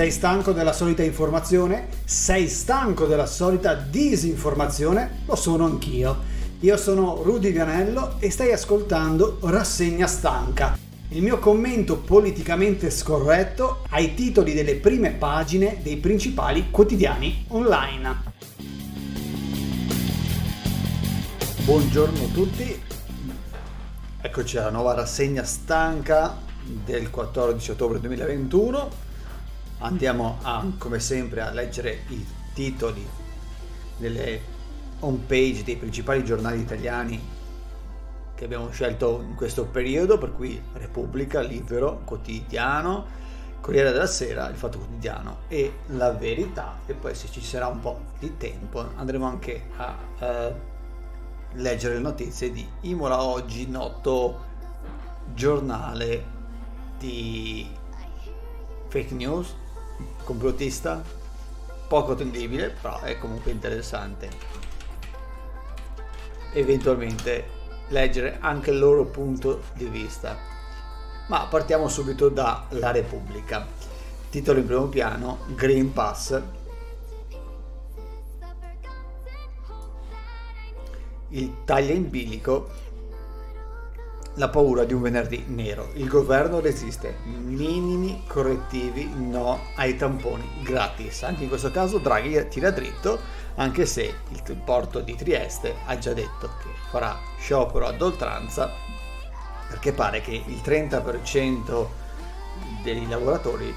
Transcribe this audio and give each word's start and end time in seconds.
Sei 0.00 0.10
stanco 0.10 0.52
della 0.52 0.72
solita 0.72 1.02
informazione? 1.02 1.88
Sei 2.06 2.48
stanco 2.48 3.04
della 3.04 3.26
solita 3.26 3.74
disinformazione? 3.74 5.24
Lo 5.26 5.34
sono 5.34 5.66
anch'io. 5.66 6.16
Io 6.60 6.78
sono 6.78 7.20
Rudy 7.22 7.52
Vianello 7.52 8.14
e 8.18 8.30
stai 8.30 8.50
ascoltando 8.50 9.36
Rassegna 9.42 10.06
Stanca, 10.06 10.78
il 11.08 11.20
mio 11.20 11.38
commento 11.38 11.98
politicamente 11.98 12.88
scorretto 12.88 13.82
ai 13.90 14.14
titoli 14.14 14.54
delle 14.54 14.76
prime 14.76 15.10
pagine 15.10 15.80
dei 15.82 15.98
principali 15.98 16.70
quotidiani 16.70 17.44
online. 17.48 18.22
Buongiorno 21.62 22.24
a 22.24 22.28
tutti, 22.32 22.82
eccoci 24.22 24.56
alla 24.56 24.70
nuova 24.70 24.94
rassegna 24.94 25.44
stanca 25.44 26.38
del 26.86 27.10
14 27.10 27.72
ottobre 27.72 28.00
2021 28.00 29.08
andiamo 29.80 30.38
a, 30.42 30.64
come 30.78 30.98
sempre 30.98 31.40
a 31.42 31.50
leggere 31.50 32.04
i 32.08 32.26
titoli 32.52 33.06
delle 33.96 34.58
home 35.00 35.20
page 35.26 35.62
dei 35.62 35.76
principali 35.76 36.24
giornali 36.24 36.60
italiani 36.60 37.38
che 38.34 38.44
abbiamo 38.44 38.70
scelto 38.70 39.22
in 39.26 39.34
questo 39.34 39.66
periodo, 39.66 40.16
per 40.16 40.32
cui 40.32 40.60
Repubblica, 40.72 41.40
Libero, 41.40 42.00
Quotidiano, 42.04 43.18
Corriere 43.60 43.92
della 43.92 44.06
Sera, 44.06 44.48
Il 44.48 44.56
Fatto 44.56 44.78
Quotidiano 44.78 45.40
e 45.48 45.80
La 45.88 46.12
Verità. 46.12 46.78
E 46.86 46.94
poi 46.94 47.14
se 47.14 47.28
ci 47.30 47.42
sarà 47.42 47.66
un 47.66 47.80
po' 47.80 48.00
di 48.18 48.38
tempo 48.38 48.82
andremo 48.96 49.26
anche 49.26 49.64
a 49.76 49.94
eh, 50.18 50.54
leggere 51.52 51.94
le 51.94 52.00
notizie 52.00 52.50
di 52.50 52.66
Imola 52.82 53.22
Oggi, 53.22 53.68
noto 53.68 54.48
giornale 55.34 56.24
di 56.96 57.68
fake 58.88 59.14
news 59.14 59.54
complottista, 60.24 61.02
poco 61.88 62.12
attendibile, 62.12 62.70
però 62.70 63.00
è 63.00 63.18
comunque 63.18 63.50
interessante. 63.50 64.28
Eventualmente 66.52 67.58
leggere 67.88 68.38
anche 68.40 68.70
il 68.70 68.78
loro 68.78 69.04
punto 69.06 69.62
di 69.74 69.86
vista. 69.86 70.36
Ma 71.28 71.46
partiamo 71.46 71.88
subito 71.88 72.28
dalla 72.28 72.90
Repubblica. 72.90 73.66
Titolo 74.30 74.60
in 74.60 74.66
primo 74.66 74.86
piano, 74.86 75.38
Green 75.54 75.92
Pass. 75.92 76.42
Il 81.28 81.64
taglia 81.64 81.92
in 81.92 82.10
bilico 82.10 82.68
la 84.34 84.48
paura 84.48 84.84
di 84.84 84.92
un 84.92 85.02
venerdì 85.02 85.44
nero. 85.48 85.90
Il 85.94 86.08
governo 86.08 86.60
resiste. 86.60 87.18
Minimi 87.24 88.24
correttivi 88.26 89.10
no 89.14 89.60
ai 89.76 89.96
tamponi 89.96 90.48
gratis. 90.62 91.22
Anche 91.22 91.42
in 91.42 91.48
questo 91.48 91.70
caso 91.70 91.98
Draghi 91.98 92.48
tira 92.48 92.70
dritto, 92.70 93.18
anche 93.56 93.86
se 93.86 94.14
il 94.28 94.56
porto 94.64 95.00
di 95.00 95.14
Trieste 95.16 95.74
ha 95.86 95.98
già 95.98 96.12
detto 96.12 96.48
che 96.62 96.68
farà 96.90 97.18
sciopero 97.38 97.86
ad 97.86 98.00
oltranza 98.00 98.70
perché 99.68 99.92
pare 99.92 100.20
che 100.20 100.42
il 100.44 100.60
30% 100.64 101.86
dei 102.82 103.08
lavoratori 103.08 103.72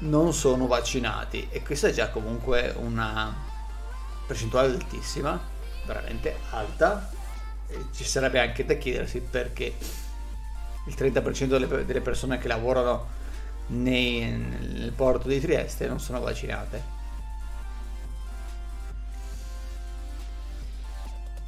non 0.00 0.32
sono 0.32 0.66
vaccinati 0.66 1.46
e 1.50 1.62
questa 1.62 1.88
è 1.88 1.92
già 1.92 2.10
comunque 2.10 2.74
una 2.76 3.32
percentuale 4.26 4.74
altissima, 4.74 5.38
veramente 5.86 6.36
alta 6.50 7.10
ci 7.94 8.04
sarebbe 8.04 8.40
anche 8.40 8.64
da 8.64 8.74
chiedersi 8.74 9.20
perché 9.20 9.74
il 10.86 10.94
30% 10.96 11.44
delle, 11.46 11.84
delle 11.84 12.00
persone 12.00 12.38
che 12.38 12.48
lavorano 12.48 13.18
nei, 13.68 14.20
nel 14.28 14.92
porto 14.92 15.28
di 15.28 15.40
Trieste 15.40 15.86
non 15.86 16.00
sono 16.00 16.20
vaccinate. 16.20 16.98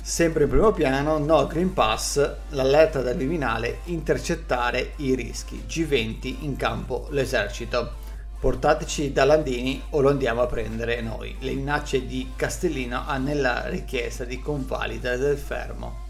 Sempre 0.04 0.44
in 0.44 0.50
primo 0.50 0.72
piano, 0.72 1.18
no 1.18 1.46
Green 1.46 1.72
Pass, 1.72 2.34
l'allerta 2.50 3.02
del 3.02 3.16
Viminale, 3.16 3.78
intercettare 3.84 4.94
i 4.96 5.14
rischi. 5.14 5.64
G20 5.66 6.38
in 6.40 6.56
campo 6.56 7.06
l'esercito. 7.10 8.00
Portateci 8.40 9.12
da 9.12 9.24
Landini 9.24 9.80
o 9.90 10.00
lo 10.00 10.10
andiamo 10.10 10.42
a 10.42 10.46
prendere 10.46 11.00
noi. 11.00 11.36
Le 11.38 11.52
minacce 11.54 12.04
di 12.04 12.32
Castellino 12.34 13.04
nella 13.18 13.68
richiesta 13.68 14.24
di 14.24 14.40
convalida 14.40 15.16
del 15.16 15.38
fermo. 15.38 16.01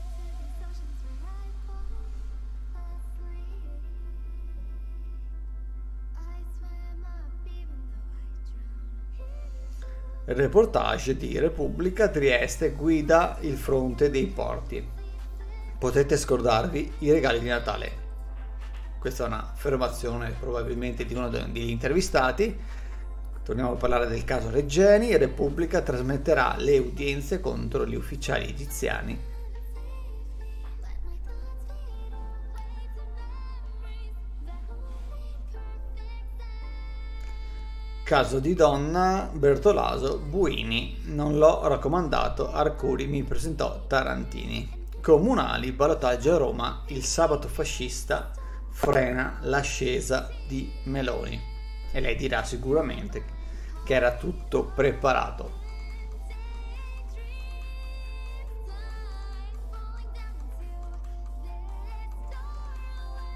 Reportage 10.25 11.17
di 11.17 11.37
Repubblica 11.39 12.09
Trieste 12.09 12.71
guida 12.71 13.39
il 13.41 13.57
fronte 13.57 14.09
dei 14.09 14.27
porti. 14.27 14.87
Potete 15.79 16.17
scordarvi 16.17 16.93
i 16.99 17.11
regali 17.11 17.41
di 17.41 17.49
Natale. 17.49 17.91
Questa 19.01 19.25
è 19.25 19.27
un'affermazione 19.27 20.37
probabilmente 20.39 21.05
di 21.05 21.15
uno 21.15 21.29
degli 21.29 21.71
intervistati. 21.71 22.57
Torniamo 23.43 23.73
a 23.73 23.77
parlare 23.77 24.07
del 24.07 24.23
caso 24.23 24.49
Reggeni. 24.49 25.17
Repubblica 25.17 25.81
trasmetterà 25.81 26.55
le 26.57 26.79
udienze 26.79 27.41
contro 27.41 27.85
gli 27.85 27.97
ufficiali 27.97 28.49
egiziani 28.49 29.32
Caso 38.13 38.41
di 38.41 38.53
donna, 38.53 39.31
Bertolaso, 39.33 40.19
Buini, 40.19 41.01
non 41.05 41.39
l'ho 41.39 41.67
raccomandato, 41.67 42.53
Arcuri 42.53 43.07
mi 43.07 43.23
presentò 43.23 43.87
Tarantini. 43.87 44.87
Comunali, 45.01 45.73
ballottaggio 45.73 46.35
a 46.35 46.37
Roma, 46.37 46.83
il 46.89 47.05
sabato 47.05 47.49
fascista 47.49 48.31
frena 48.69 49.39
l'ascesa 49.45 50.29
di 50.47 50.71
Meloni. 50.85 51.41
E 51.91 52.01
lei 52.01 52.15
dirà 52.15 52.45
sicuramente 52.45 53.25
che 53.83 53.95
era 53.95 54.15
tutto 54.15 54.65
preparato. 54.65 55.51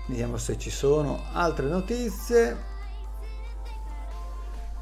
Vediamo 0.06 0.36
se 0.36 0.59
ci 0.59 0.69
sono 0.69 1.22
altre 1.32 1.66
notizie. 1.66 2.75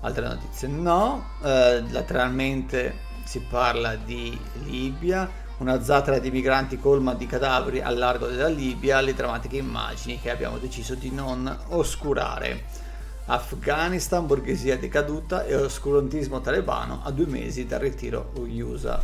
Altre 0.05 0.29
notizie? 0.29 0.69
No, 0.69 1.31
eh, 1.43 1.83
lateralmente 1.89 3.13
si 3.25 3.41
parla 3.41 3.97
di 3.97 4.39
Libia, 4.65 5.27
una 5.59 5.83
zattera 5.83 6.19
di 6.19 6.31
migranti 6.31 6.79
colma 6.79 7.15
di 7.15 7.25
cadaveri 7.25 7.81
al 7.81 7.97
largo 7.97 8.27
della 8.27 8.49
Libia, 8.49 9.01
le 9.01 9.15
drammatiche 9.15 9.57
immagini 9.57 10.21
che 10.21 10.31
abbiamo 10.31 10.59
deciso 10.59 10.95
di 10.95 11.11
non 11.11 11.59
oscurare. 11.69 12.65
Afghanistan, 13.27 14.27
borghesia 14.27 14.77
decaduta 14.77 15.47
e 15.47 15.55
oscurantismo 15.55 16.43
talebano 16.43 17.01
a 17.03 17.11
due 17.11 17.27
mesi 17.27 17.67
dal 17.67 17.81
ritiro 17.81 18.33
USA. 18.35 19.03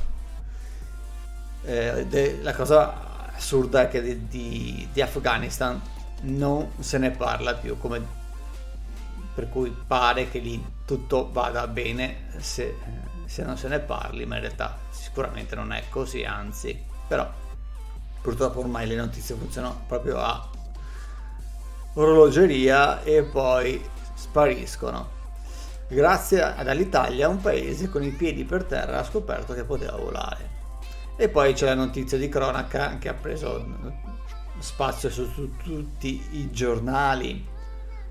Eh, 1.62 2.06
de, 2.06 2.40
la 2.42 2.52
cosa 2.52 3.32
assurda 3.34 3.82
è 3.82 3.88
che 3.88 4.02
di, 4.02 4.26
di, 4.28 4.88
di 4.92 5.00
Afghanistan 5.00 5.80
non 6.22 6.72
se 6.78 6.98
ne 6.98 7.10
parla 7.10 7.54
più 7.54 7.78
come 7.78 8.18
per 9.40 9.48
cui 9.48 9.74
pare 9.86 10.28
che 10.28 10.38
lì 10.38 10.62
tutto 10.84 11.30
vada 11.32 11.66
bene 11.66 12.26
se, 12.40 12.76
se, 13.24 13.42
non 13.42 13.56
se 13.56 13.68
ne 13.68 13.78
parli, 13.78 14.26
ma 14.26 14.34
in 14.34 14.42
realtà 14.42 14.76
sicuramente 14.90 15.54
non 15.54 15.72
è 15.72 15.84
così, 15.88 16.24
anzi, 16.24 16.78
però 17.08 17.26
purtroppo 18.20 18.58
ormai 18.58 18.86
le 18.86 18.96
notizie 18.96 19.34
funzionano 19.34 19.84
proprio 19.86 20.18
a 20.18 20.46
orologeria 21.94 23.02
e 23.02 23.22
poi 23.22 23.82
spariscono. 24.12 25.08
Grazie 25.88 26.42
all'Italia 26.42 27.26
un 27.28 27.40
paese 27.40 27.88
con 27.88 28.02
i 28.02 28.10
piedi 28.10 28.44
per 28.44 28.64
terra 28.64 28.98
ha 28.98 29.04
scoperto 29.04 29.54
che 29.54 29.64
poteva 29.64 29.96
volare. 29.96 30.58
E 31.16 31.30
poi 31.30 31.54
c'è 31.54 31.64
la 31.64 31.74
notizia 31.74 32.18
di 32.18 32.28
cronaca 32.28 32.98
che 32.98 33.08
ha 33.08 33.14
preso 33.14 33.64
spazio 34.58 35.08
su, 35.08 35.24
su 35.32 35.56
tutti 35.62 36.28
i 36.32 36.50
giornali 36.50 37.49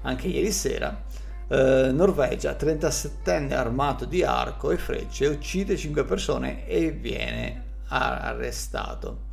anche 0.02 0.28
ieri 0.28 0.52
sera 0.52 1.06
eh, 1.50 1.90
Norvegia, 1.92 2.52
37enne 2.52 3.54
armato 3.54 4.06
di 4.06 4.24
arco 4.24 4.72
e 4.72 4.78
frecce, 4.78 5.26
uccide 5.26 5.76
5 5.76 6.04
persone 6.06 6.68
e 6.68 6.92
viene 6.92 7.64
arrestato. 7.88 9.28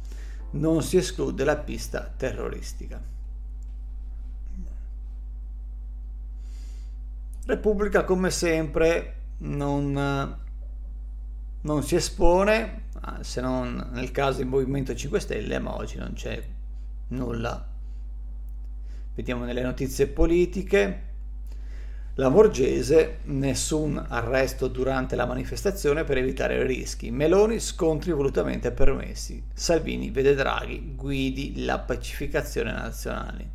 Non 0.52 0.82
si 0.82 0.96
esclude 0.96 1.44
la 1.44 1.56
pista 1.56 2.10
terroristica. 2.16 3.14
Repubblica 7.44 8.04
come 8.04 8.30
sempre 8.30 9.14
non, 9.38 10.38
non 11.60 11.82
si 11.82 11.94
espone, 11.94 12.84
se 13.20 13.40
non 13.40 13.90
nel 13.92 14.10
caso 14.10 14.38
del 14.38 14.46
Movimento 14.46 14.94
5 14.94 15.20
Stelle, 15.20 15.58
ma 15.58 15.76
oggi 15.76 15.98
non 15.98 16.14
c'è 16.14 16.42
nulla. 17.08 17.74
Vediamo 19.16 19.46
nelle 19.46 19.62
notizie 19.62 20.08
politiche 20.08 21.02
La 22.16 22.28
Morgese, 22.28 23.20
nessun 23.24 23.96
arresto 23.96 24.68
durante 24.68 25.16
la 25.16 25.24
manifestazione 25.24 26.04
per 26.04 26.18
evitare 26.18 26.66
rischi. 26.66 27.10
Meloni, 27.10 27.58
scontri 27.58 28.12
volutamente 28.12 28.72
permessi. 28.72 29.42
Salvini 29.54 30.10
vede 30.10 30.34
Draghi, 30.34 30.92
guidi 30.94 31.64
la 31.64 31.78
pacificazione 31.78 32.72
nazionale. 32.72 33.50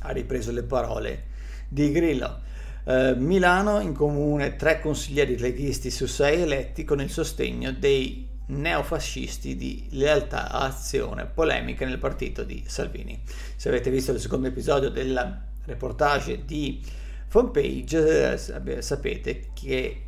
Ha 0.00 0.10
ripreso 0.10 0.50
le 0.50 0.64
parole 0.64 1.26
di 1.68 1.92
Grillo. 1.92 2.40
Eh, 2.82 3.14
Milano 3.14 3.78
in 3.78 3.94
comune 3.94 4.56
tre 4.56 4.80
consiglieri 4.80 5.38
leghisti 5.38 5.92
su 5.92 6.06
sei 6.06 6.42
eletti 6.42 6.82
con 6.82 7.00
il 7.00 7.10
sostegno 7.10 7.70
dei 7.70 8.29
neofascisti 8.50 9.56
di 9.56 9.86
lealtà 9.90 10.50
a 10.50 10.66
azione, 10.66 11.26
polemica 11.26 11.86
nel 11.86 11.98
partito 11.98 12.44
di 12.44 12.62
Salvini. 12.66 13.22
Se 13.56 13.68
avete 13.68 13.90
visto 13.90 14.12
il 14.12 14.20
secondo 14.20 14.48
episodio 14.48 14.90
della 14.90 15.42
reportage 15.64 16.44
di 16.44 16.84
Fanpage 17.26 18.32
eh, 18.32 18.82
sapete 18.82 19.50
che 19.54 20.06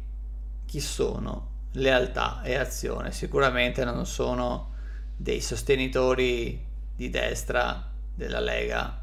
chi 0.67 0.81
sono 0.81 1.51
lealtà 1.73 2.43
e 2.43 2.57
azione 2.57 3.13
sicuramente 3.13 3.85
non 3.85 4.05
sono 4.07 4.73
dei 5.17 5.41
sostenitori 5.41 6.67
di 6.97 7.11
destra 7.11 7.91
della 8.15 8.41
Lega 8.41 9.01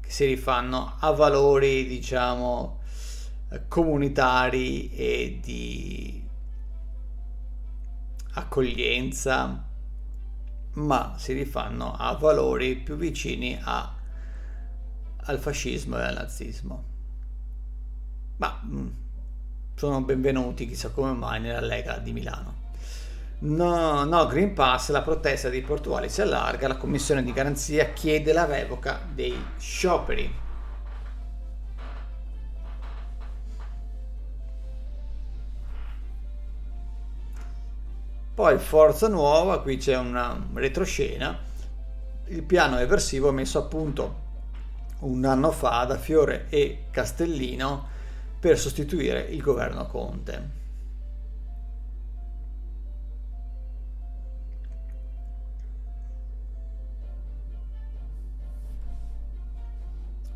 che 0.00 0.10
si 0.10 0.26
rifanno 0.26 0.96
a 0.98 1.12
valori 1.12 1.86
diciamo 1.86 2.80
comunitari 3.68 4.90
e 4.92 5.38
di 5.40 6.27
accoglienza 8.38 9.66
ma 10.74 11.14
si 11.16 11.32
rifanno 11.32 11.94
a 11.96 12.14
valori 12.14 12.76
più 12.76 12.96
vicini 12.96 13.58
a 13.62 13.94
al 15.28 15.38
fascismo 15.38 15.98
e 15.98 16.02
al 16.02 16.14
nazismo. 16.14 16.84
Ma 18.36 18.60
mm, 18.64 18.88
sono 19.74 20.00
benvenuti 20.00 20.66
chissà 20.66 20.90
come 20.90 21.12
mai 21.12 21.40
nella 21.40 21.60
Lega 21.60 21.98
di 21.98 22.12
Milano. 22.12 22.66
No, 23.40 24.04
no, 24.04 24.26
Green 24.26 24.54
Pass, 24.54 24.90
la 24.90 25.02
protesta 25.02 25.48
dei 25.48 25.60
portuali 25.60 26.08
si 26.08 26.22
allarga, 26.22 26.66
la 26.66 26.76
commissione 26.76 27.22
di 27.22 27.32
garanzia 27.32 27.92
chiede 27.92 28.32
la 28.32 28.46
revoca 28.46 29.00
dei 29.12 29.36
scioperi. 29.58 30.46
Poi 38.48 38.58
Forza 38.58 39.08
Nuova, 39.08 39.60
qui 39.60 39.76
c'è 39.76 39.94
una 39.94 40.42
retroscena, 40.54 41.38
il 42.28 42.42
piano 42.44 42.78
eversivo 42.78 43.30
messo 43.30 43.58
a 43.58 43.64
punto 43.64 44.20
un 45.00 45.22
anno 45.26 45.50
fa 45.50 45.84
da 45.84 45.98
Fiore 45.98 46.46
e 46.48 46.84
Castellino 46.90 47.86
per 48.40 48.58
sostituire 48.58 49.20
il 49.20 49.42
governo 49.42 49.84
Conte. 49.84 50.50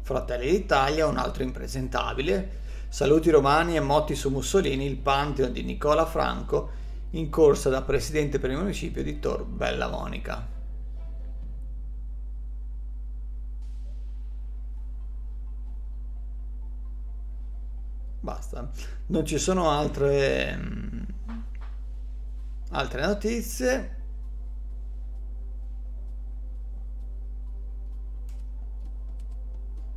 Fratelli 0.02 0.50
d'Italia, 0.50 1.06
un 1.06 1.16
altro 1.16 1.44
impresentabile. 1.44 2.60
Saluti 2.90 3.30
romani 3.30 3.76
e 3.76 3.80
motti 3.80 4.14
su 4.14 4.28
Mussolini, 4.28 4.84
il 4.84 4.98
Pantheon 4.98 5.50
di 5.50 5.62
Nicola 5.62 6.04
Franco, 6.04 6.80
in 7.12 7.30
corsa 7.30 7.68
da 7.68 7.82
presidente 7.82 8.38
per 8.38 8.50
il 8.50 8.58
municipio 8.58 9.02
di 9.02 9.18
Tor 9.18 9.44
Bella 9.44 9.88
Monica. 9.88 10.60
Basta. 18.20 18.70
Non 19.06 19.26
ci 19.26 19.36
sono 19.36 19.68
altre, 19.68 20.56
mm, 20.56 21.02
altre 22.70 23.04
notizie. 23.04 23.96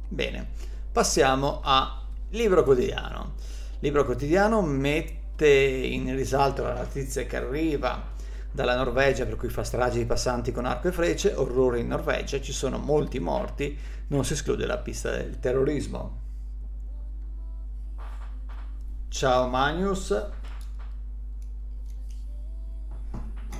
Bene, 0.08 0.48
passiamo 0.92 1.62
a 1.64 2.04
libro 2.30 2.64
quotidiano. 2.64 3.34
Libro 3.80 4.06
quotidiano 4.06 4.62
mette 4.62 5.25
in 5.44 6.16
risalto 6.16 6.64
la 6.64 6.76
notizia 6.76 7.26
che 7.26 7.36
arriva 7.36 8.14
dalla 8.52 8.76
Norvegia 8.76 9.26
per 9.26 9.36
cui 9.36 9.50
fa 9.50 9.66
stragi 9.66 9.98
di 9.98 10.06
passanti 10.06 10.54
con 10.54 10.66
arco 10.66 10.88
e 10.88 10.92
frecce, 10.94 11.34
orrore 11.34 11.80
in 11.80 11.88
Norvegia, 11.88 12.40
ci 12.40 12.54
sono 12.54 12.78
molti 12.78 13.20
morti, 13.20 13.78
non 14.08 14.24
si 14.24 14.34
esclude 14.34 14.66
la 14.66 14.78
pista 14.78 15.12
del 15.12 15.40
terrorismo. 15.40 16.22
Ciao 19.10 19.48
Magnus. 19.48 20.26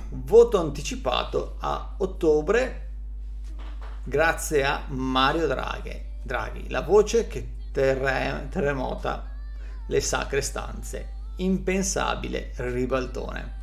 Voto 0.08 0.58
anticipato 0.58 1.56
a 1.58 1.94
ottobre 1.98 2.84
grazie 4.02 4.64
a 4.64 4.84
Mario 4.88 5.46
Draghi, 5.46 6.00
Draghi 6.22 6.70
la 6.70 6.80
voce 6.80 7.26
che 7.26 7.54
terre- 7.72 8.46
terremota 8.50 9.24
le 9.88 10.00
sacre 10.00 10.40
stanze. 10.40 11.15
Impensabile 11.36 12.52
ribaltone. 12.56 13.54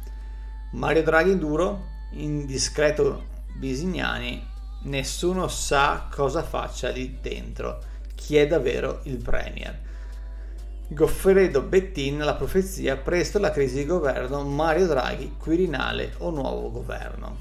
Mario 0.73 1.03
Draghi 1.03 1.37
duro, 1.37 1.85
indiscreto 2.11 3.25
Bisignani, 3.55 4.45
nessuno 4.83 5.47
sa 5.47 6.07
cosa 6.11 6.43
faccia 6.43 6.89
lì 6.89 7.17
dentro. 7.21 7.79
Chi 8.15 8.37
è 8.37 8.47
davvero 8.47 9.01
il 9.03 9.17
Premier? 9.17 9.79
Goffredo 10.87 11.61
Bettin 11.61 12.19
la 12.19 12.35
profezia, 12.35 12.97
presto 12.97 13.39
la 13.39 13.51
crisi 13.51 13.77
di 13.77 13.85
governo, 13.85 14.43
Mario 14.43 14.87
Draghi, 14.87 15.35
Quirinale 15.37 16.13
o 16.19 16.29
nuovo 16.29 16.69
governo. 16.69 17.37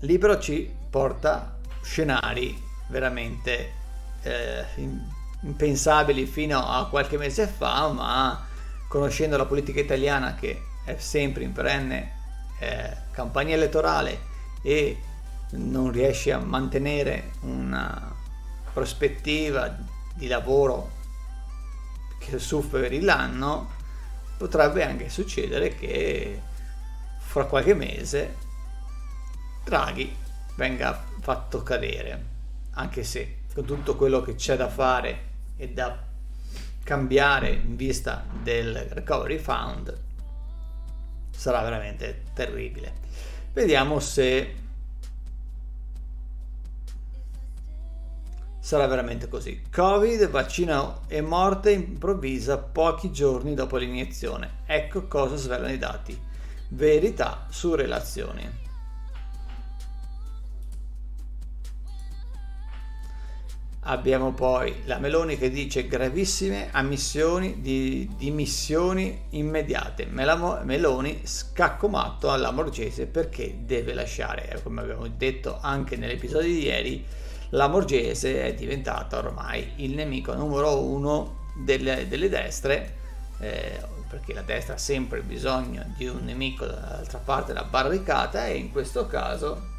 Libro 0.00 0.38
ci 0.38 0.72
porta 0.88 1.58
scenari 1.82 2.56
veramente 2.88 3.72
eh, 4.22 4.64
impensabili 5.42 6.26
fino 6.26 6.64
a 6.64 6.88
qualche 6.88 7.16
mese 7.16 7.46
fa, 7.46 7.88
ma 7.88 8.46
conoscendo 8.90 9.36
la 9.36 9.46
politica 9.46 9.78
italiana 9.78 10.34
che 10.34 10.64
è 10.84 10.96
sempre 10.98 11.44
in 11.44 11.52
perenne 11.52 12.12
eh, 12.58 12.96
campagna 13.12 13.54
elettorale 13.54 14.18
e 14.62 15.00
non 15.50 15.92
riesce 15.92 16.32
a 16.32 16.40
mantenere 16.40 17.30
una 17.42 18.12
prospettiva 18.72 19.72
di 20.12 20.26
lavoro 20.26 20.90
che 22.18 22.40
superi 22.40 23.00
l'anno, 23.00 23.70
potrebbe 24.36 24.84
anche 24.84 25.08
succedere 25.08 25.76
che 25.76 26.42
fra 27.18 27.44
qualche 27.44 27.74
mese 27.74 28.36
Draghi 29.62 30.16
venga 30.56 31.00
fatto 31.20 31.62
cadere, 31.62 32.24
anche 32.72 33.04
se 33.04 33.42
con 33.54 33.64
tutto 33.64 33.94
quello 33.94 34.20
che 34.20 34.34
c'è 34.34 34.56
da 34.56 34.68
fare 34.68 35.28
e 35.56 35.68
da 35.68 36.08
cambiare 36.90 37.50
in 37.50 37.76
vista 37.76 38.24
del 38.42 38.74
recovery 38.74 39.38
fund 39.38 39.96
sarà 41.30 41.62
veramente 41.62 42.24
terribile. 42.34 42.94
Vediamo 43.52 44.00
se 44.00 44.54
sarà 48.58 48.88
veramente 48.88 49.28
così. 49.28 49.62
Covid, 49.70 50.28
vaccino 50.30 51.02
e 51.06 51.20
morte 51.20 51.70
improvvisa 51.70 52.58
pochi 52.58 53.12
giorni 53.12 53.54
dopo 53.54 53.76
l'iniezione. 53.76 54.62
Ecco 54.66 55.06
cosa 55.06 55.36
svelano 55.36 55.72
i 55.72 55.78
dati. 55.78 56.20
Verità 56.70 57.46
su 57.50 57.76
relazioni. 57.76 58.69
Abbiamo 63.84 64.34
poi 64.34 64.82
la 64.84 64.98
Meloni 64.98 65.38
che 65.38 65.48
dice 65.48 65.86
gravissime 65.86 66.68
ammissioni 66.70 67.62
di 67.62 68.10
dimissioni 68.14 69.22
immediate. 69.30 70.04
Meloni 70.04 71.22
scacco 71.24 71.88
matto 71.88 72.30
alla 72.30 72.50
Morgese 72.50 73.06
perché 73.06 73.60
deve 73.64 73.94
lasciare, 73.94 74.60
come 74.62 74.82
abbiamo 74.82 75.08
detto 75.08 75.58
anche 75.62 75.96
nell'episodio 75.96 76.50
di 76.50 76.62
ieri, 76.64 77.04
la 77.50 77.68
Morgese 77.68 78.44
è 78.44 78.54
diventata 78.54 79.16
ormai 79.16 79.72
il 79.76 79.94
nemico 79.94 80.34
numero 80.34 80.78
uno 80.84 81.48
delle, 81.64 82.06
delle 82.06 82.28
destre, 82.28 82.96
eh, 83.38 83.80
perché 84.10 84.34
la 84.34 84.42
destra 84.42 84.74
ha 84.74 84.78
sempre 84.78 85.22
bisogno 85.22 85.94
di 85.96 86.06
un 86.06 86.22
nemico 86.22 86.66
dall'altra 86.66 87.18
parte 87.18 87.54
della 87.54 87.64
barricata 87.64 88.46
e 88.46 88.56
in 88.56 88.70
questo 88.72 89.06
caso 89.06 89.78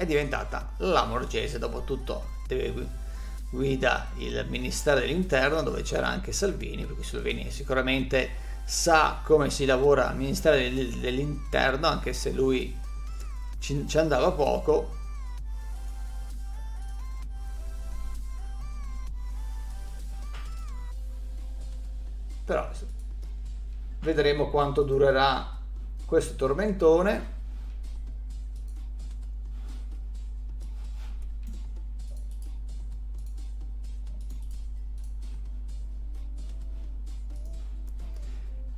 è 0.00 0.06
diventata 0.06 0.72
la 0.78 1.04
Morgese, 1.04 1.58
dopo 1.58 1.84
tutto 1.84 2.38
guida 3.50 4.08
il 4.16 4.46
Ministero 4.48 4.98
dell'Interno 4.98 5.60
dove 5.62 5.82
c'era 5.82 6.08
anche 6.08 6.32
Salvini, 6.32 6.86
perché 6.86 7.02
Salvini 7.02 7.50
sicuramente 7.50 8.30
sa 8.64 9.20
come 9.22 9.50
si 9.50 9.66
lavora 9.66 10.08
al 10.08 10.16
Ministero 10.16 10.56
dell'Interno, 10.56 11.86
anche 11.86 12.14
se 12.14 12.30
lui 12.32 12.74
ci, 13.58 13.86
andava 13.98 14.32
poco. 14.32 14.96
Però 22.46 22.70
vedremo 24.00 24.48
quanto 24.48 24.82
durerà 24.82 25.58
questo 26.06 26.36
tormentone. 26.36 27.39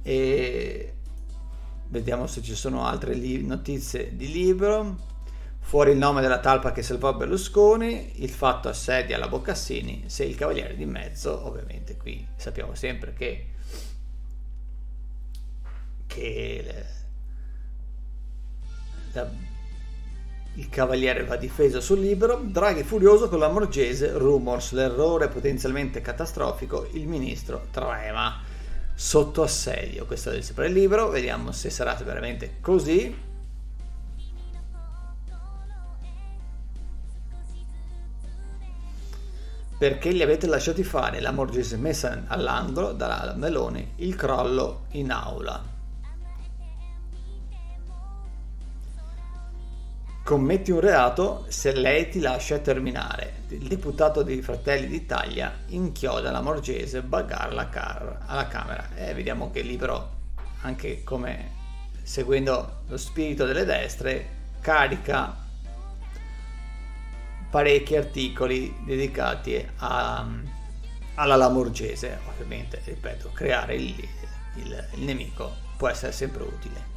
E 0.03 0.95
vediamo 1.89 2.27
se 2.27 2.43
ci 2.43 2.55
sono 2.55 2.85
altre 2.85 3.15
li- 3.15 3.45
notizie 3.45 4.17
di 4.17 4.31
libro. 4.31 5.11
Fuori 5.61 5.93
il 5.93 5.97
nome 5.97 6.21
della 6.21 6.41
talpa 6.41 6.73
che 6.73 6.83
salvò 6.83 7.15
Berlusconi 7.15 8.23
il 8.23 8.31
fatto 8.31 8.69
assedia 8.69 9.17
la 9.17 9.29
Boccassini 9.29 10.05
se 10.07 10.25
il 10.25 10.35
cavaliere 10.35 10.75
di 10.75 10.85
mezzo 10.85 11.47
ovviamente 11.47 11.97
qui 11.97 12.27
sappiamo 12.35 12.75
sempre 12.75 13.15
che 13.15 13.47
che 16.09 16.63
le, 16.65 16.87
la, 19.13 19.31
il 20.55 20.69
cavaliere 20.69 21.25
va 21.25 21.37
difeso 21.37 21.81
sul 21.81 22.01
libero 22.01 22.43
Draghi 22.43 22.83
furioso 22.83 23.29
con 23.29 23.39
la 23.39 23.49
Morgese 23.49 24.19
rumors 24.19 24.73
l'errore 24.73 25.29
potenzialmente 25.29 26.03
catastrofico 26.03 26.89
il 26.93 27.07
ministro 27.07 27.69
trema 27.71 28.51
sotto 29.03 29.43
assedio. 29.43 30.07
Questo 30.07 30.31
è 30.31 30.37
il 30.37 30.73
libro, 30.73 31.09
vediamo 31.09 31.51
se 31.51 31.71
sarà 31.71 31.93
veramente 31.95 32.61
così. 32.61 33.31
Perché 39.77 40.11
li 40.13 40.23
avete 40.23 40.47
lasciati 40.47 40.85
fare 40.85 41.21
la 41.21 41.33
Morgese 41.33 41.77
messa 41.77 42.23
all'angolo 42.29 42.93
dalla 42.93 43.35
Meloni, 43.35 43.95
il 43.97 44.15
crollo 44.15 44.85
in 44.93 45.11
aula. 45.11 45.72
Commetti 50.23 50.71
un 50.71 50.81
reato 50.81 51.45
se 51.49 51.73
lei 51.73 52.09
ti 52.09 52.21
lascia 52.21 52.59
terminare. 52.59 53.41
Il 53.49 53.67
deputato 53.67 54.23
dei 54.23 54.41
Fratelli 54.41 54.87
d'Italia 54.87 55.53
inchioda 55.69 56.31
la 56.31 56.41
Morgese 56.41 57.03
bagarre 57.03 57.51
alla, 57.51 57.69
car- 57.69 58.19
alla 58.27 58.47
Camera. 58.47 58.95
E 58.95 59.13
vediamo 59.15 59.51
che 59.51 59.61
il 59.61 59.67
libro, 59.67 60.11
anche 60.63 61.03
come 61.03 61.61
seguendo 62.03 62.83
lo 62.87 62.97
spirito 62.97 63.45
delle 63.47 63.65
destre, 63.65 64.41
carica 64.61 65.37
parecchi 67.51 67.97
articoli 67.97 68.75
dedicati 68.87 69.69
a, 69.79 70.27
alla 71.17 71.37
Lamorgese. 71.37 72.21
Ovviamente, 72.29 72.81
ripeto, 72.85 73.31
creare 73.33 73.75
il, 73.75 74.09
il, 74.55 74.89
il 74.95 75.03
nemico 75.03 75.53
può 75.77 75.89
essere 75.89 76.13
sempre 76.13 76.45
utile. 76.45 76.92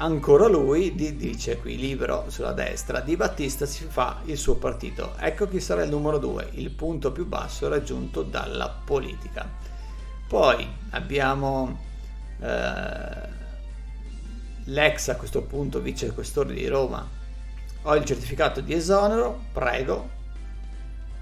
Ancora 0.00 0.48
lui 0.48 0.94
dice 0.94 1.58
qui, 1.58 1.76
libero 1.76 2.24
sulla 2.28 2.52
destra, 2.52 3.00
Di 3.00 3.16
Battista 3.16 3.66
si 3.66 3.84
fa 3.84 4.22
il 4.24 4.38
suo 4.38 4.54
partito. 4.54 5.12
Ecco 5.18 5.46
chi 5.46 5.60
sarà 5.60 5.82
il 5.82 5.90
numero 5.90 6.16
due, 6.16 6.48
il 6.52 6.70
punto 6.70 7.12
più 7.12 7.26
basso 7.26 7.68
raggiunto 7.68 8.22
dalla 8.22 8.70
politica. 8.82 9.46
Poi 10.26 10.66
abbiamo 10.90 11.78
eh, 12.40 13.28
l'ex 14.64 15.08
a 15.08 15.16
questo 15.16 15.42
punto 15.42 15.80
vice 15.80 16.14
questore 16.14 16.54
di 16.54 16.66
Roma. 16.66 17.06
Ho 17.82 17.94
il 17.94 18.04
certificato 18.06 18.62
di 18.62 18.72
esonero, 18.72 19.38
prego. 19.52 20.08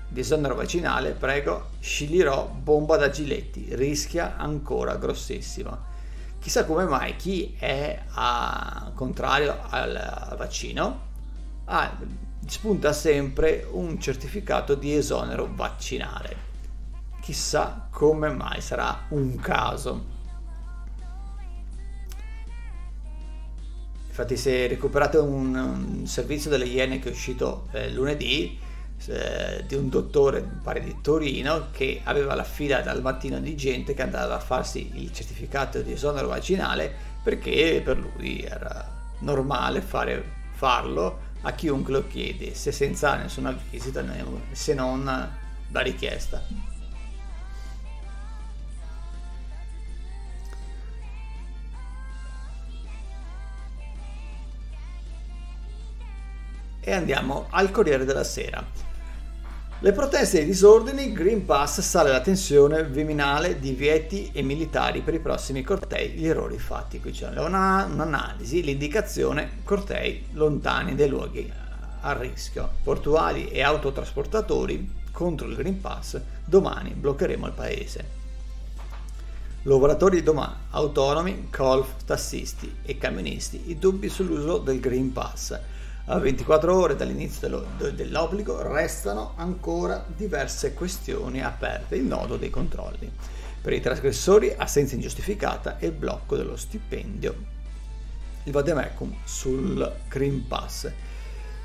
Di 0.06 0.20
esonero 0.20 0.54
vaccinale, 0.54 1.14
prego. 1.14 1.70
Sciglierò 1.80 2.46
bomba 2.46 2.96
da 2.96 3.10
Giletti, 3.10 3.74
rischia 3.74 4.36
ancora 4.36 4.94
grossissimo 4.94 5.87
Chissà 6.40 6.64
come 6.64 6.84
mai 6.84 7.16
chi 7.16 7.54
è 7.58 8.00
a, 8.12 8.92
contrario 8.94 9.58
al 9.68 10.34
vaccino 10.36 11.06
ha, 11.64 11.98
spunta 12.46 12.92
sempre 12.92 13.66
un 13.70 14.00
certificato 14.00 14.74
di 14.74 14.94
esonero 14.94 15.50
vaccinale. 15.52 16.46
Chissà 17.20 17.88
come 17.90 18.30
mai 18.30 18.60
sarà 18.60 19.06
un 19.10 19.36
caso. 19.36 20.16
Infatti 24.06 24.36
se 24.36 24.66
recuperate 24.66 25.18
un, 25.18 25.54
un 25.54 26.06
servizio 26.06 26.50
delle 26.50 26.66
Iene 26.66 26.98
che 26.98 27.08
è 27.08 27.12
uscito 27.12 27.68
eh, 27.72 27.90
lunedì, 27.90 28.58
eh, 29.06 29.64
di 29.66 29.74
un 29.74 29.88
dottore, 29.88 30.42
pare 30.62 30.80
di 30.80 30.96
Torino, 31.00 31.70
che 31.70 32.00
aveva 32.04 32.34
la 32.34 32.44
fila 32.44 32.80
dal 32.80 33.00
mattino 33.00 33.38
di 33.40 33.56
gente 33.56 33.94
che 33.94 34.02
andava 34.02 34.34
a 34.34 34.40
farsi 34.40 34.90
il 34.94 35.12
certificato 35.12 35.80
di 35.80 35.92
esonero 35.92 36.28
vaccinale 36.28 36.92
perché 37.22 37.80
per 37.84 37.98
lui 37.98 38.42
era 38.42 38.96
normale 39.20 39.80
fare, 39.80 40.24
farlo 40.52 41.26
a 41.42 41.52
chiunque 41.52 41.92
lo 41.92 42.06
chiede, 42.06 42.54
se 42.54 42.72
senza 42.72 43.16
nessuna 43.16 43.56
visita, 43.70 44.04
se 44.52 44.74
non 44.74 45.04
la 45.04 45.80
richiesta. 45.80 46.42
E 56.80 56.92
andiamo 56.92 57.48
al 57.50 57.70
Corriere 57.70 58.06
della 58.06 58.24
Sera. 58.24 58.87
Le 59.80 59.92
proteste 59.92 60.40
e 60.40 60.42
i 60.42 60.44
disordini, 60.44 61.12
Green 61.12 61.44
Pass 61.44 61.78
sale 61.82 62.10
la 62.10 62.20
tensione, 62.20 62.82
Viminale, 62.82 63.60
divieti 63.60 64.28
e 64.32 64.42
militari 64.42 65.02
per 65.02 65.14
i 65.14 65.20
prossimi 65.20 65.62
cortei, 65.62 66.10
gli 66.10 66.26
errori 66.26 66.58
fatti. 66.58 66.98
Qui 66.98 67.12
c'è 67.12 67.28
una, 67.38 67.84
un'analisi, 67.84 68.64
l'indicazione, 68.64 69.60
cortei 69.62 70.26
lontani 70.32 70.96
dai 70.96 71.08
luoghi 71.08 71.48
a 72.00 72.12
rischio, 72.12 72.68
portuali 72.82 73.50
e 73.50 73.62
autotrasportatori 73.62 74.94
contro 75.12 75.46
il 75.46 75.54
Green 75.54 75.80
Pass, 75.80 76.20
domani 76.44 76.90
bloccheremo 76.90 77.46
il 77.46 77.52
paese. 77.52 78.04
Lavoratori 79.62 80.24
domani, 80.24 80.54
autonomi, 80.70 81.50
golf, 81.56 82.02
tassisti 82.04 82.78
e 82.82 82.98
camionisti, 82.98 83.70
i 83.70 83.78
dubbi 83.78 84.08
sull'uso 84.08 84.58
del 84.58 84.80
Green 84.80 85.12
Pass 85.12 85.56
a 86.10 86.18
24 86.18 86.74
ore 86.74 86.96
dall'inizio 86.96 87.66
dell'obbligo 87.76 88.62
restano 88.62 89.34
ancora 89.36 90.06
diverse 90.08 90.72
questioni 90.72 91.42
aperte, 91.42 91.96
il 91.96 92.04
nodo 92.04 92.38
dei 92.38 92.48
controlli. 92.48 93.12
Per 93.60 93.72
i 93.74 93.80
trasgressori 93.80 94.54
assenza 94.56 94.94
ingiustificata 94.94 95.76
e 95.78 95.88
il 95.88 95.92
blocco 95.92 96.36
dello 96.36 96.56
stipendio. 96.56 97.34
Il 98.44 98.52
vademecum 98.52 99.16
sul 99.24 99.96
Green 100.08 100.46
Pass. 100.46 100.90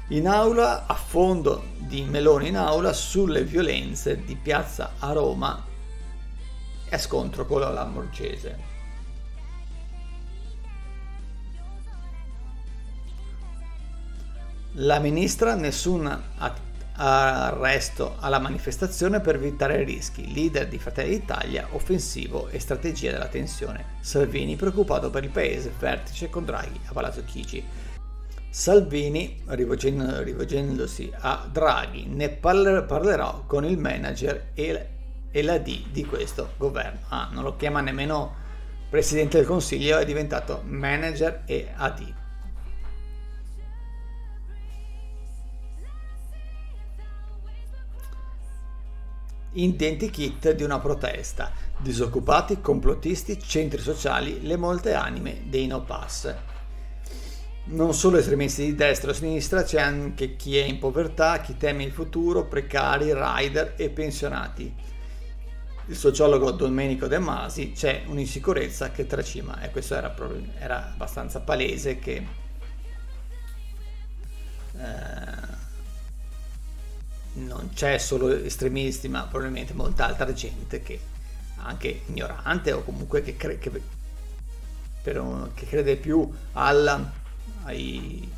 In 0.10 0.28
aula, 0.28 0.88
a 0.88 0.96
fondo 0.96 1.68
di 1.78 2.04
Meloni 2.04 2.50
in 2.50 2.58
aula 2.58 2.92
sulle 2.92 3.46
violenze 3.46 4.26
di 4.26 4.36
piazza 4.36 4.96
a 5.00 5.14
Roma 5.14 5.66
e 6.90 6.98
scontro 6.98 7.46
con 7.46 7.62
la 7.62 7.70
Lamorgese. 7.70 8.73
La 14.78 14.98
ministra 14.98 15.54
nessun 15.54 16.22
arresto 16.96 18.16
alla 18.20 18.40
manifestazione 18.40 19.20
per 19.20 19.36
evitare 19.36 19.84
rischi. 19.84 20.34
Leader 20.34 20.68
di 20.68 20.80
Fratelli 20.80 21.20
d'Italia, 21.20 21.68
offensivo 21.74 22.48
e 22.48 22.58
strategia 22.58 23.12
della 23.12 23.28
tensione. 23.28 23.98
Salvini 24.00 24.56
preoccupato 24.56 25.12
per 25.12 25.26
il 25.26 25.30
paese, 25.30 25.72
vertice 25.78 26.32
con 26.32 26.44
Draghi 26.44 26.80
a 26.88 26.92
Palazzo 26.92 27.24
Chigi. 27.24 27.64
Salvini, 28.50 29.44
rivolgendosi 29.46 31.12
a 31.20 31.48
Draghi, 31.52 32.08
ne 32.08 32.30
parlerò 32.30 33.44
con 33.46 33.66
il 33.66 33.78
manager 33.78 34.50
e, 34.56 34.90
e 35.30 35.44
la 35.44 35.60
D 35.60 35.92
di 35.92 36.04
questo 36.04 36.54
governo. 36.58 37.00
Ah, 37.10 37.30
non 37.32 37.44
lo 37.44 37.56
chiama 37.58 37.82
nemmeno 37.82 38.42
Presidente 38.90 39.38
del 39.38 39.46
Consiglio, 39.46 40.00
è 40.00 40.06
diventato 40.06 40.62
manager 40.66 41.44
e 41.46 41.72
AD. 41.76 42.22
Identikit 49.54 50.52
di 50.52 50.64
una 50.64 50.80
protesta, 50.80 51.52
disoccupati, 51.78 52.62
complottisti, 52.62 53.40
centri 53.40 53.82
sociali, 53.82 54.42
le 54.42 54.58
molte 54.58 54.94
anime 54.94 55.44
dei 55.46 55.68
no 55.68 55.84
pass. 55.84 56.34
Non 57.66 57.94
solo 57.94 58.18
estremisti 58.18 58.66
di 58.66 58.76
destra 58.76 59.12
o 59.12 59.14
sinistra, 59.14 59.64
c'è 59.64 59.80
anche 59.80 60.36
chi 60.36 60.58
è 60.58 60.64
in 60.64 60.80
povertà, 60.80 61.40
chi 61.40 61.56
teme 61.56 61.84
il 61.84 61.92
futuro, 61.92 62.46
precari, 62.46 63.14
rider 63.14 63.76
e 63.78 63.90
pensionati. 63.90 64.74
Il 65.86 65.96
sociologo 65.96 66.52
Domenico 66.52 67.08
De 67.08 67.20
Masi 67.20 67.72
c'è 67.72 68.04
un'insicurezza 68.08 68.92
che 68.92 69.06
tracima 69.06 69.62
e 69.62 69.70
questo 69.70 69.96
era, 69.96 70.16
era 70.58 70.92
abbastanza 70.92 71.42
palese 71.42 72.00
che 72.00 72.26
eh, 74.78 75.53
non 77.34 77.72
c'è 77.74 77.98
solo 77.98 78.30
estremisti, 78.32 79.08
ma 79.08 79.24
probabilmente 79.24 79.74
molta 79.74 80.06
altra 80.06 80.32
gente 80.34 80.82
che 80.82 81.00
anche 81.58 82.02
ignorante 82.08 82.72
o 82.72 82.84
comunque 82.84 83.22
che, 83.22 83.36
cre- 83.36 83.58
che, 83.58 83.72
un, 85.18 85.50
che 85.54 85.66
crede 85.66 85.96
più 85.96 86.30
alla, 86.54 87.12
ai, 87.64 88.30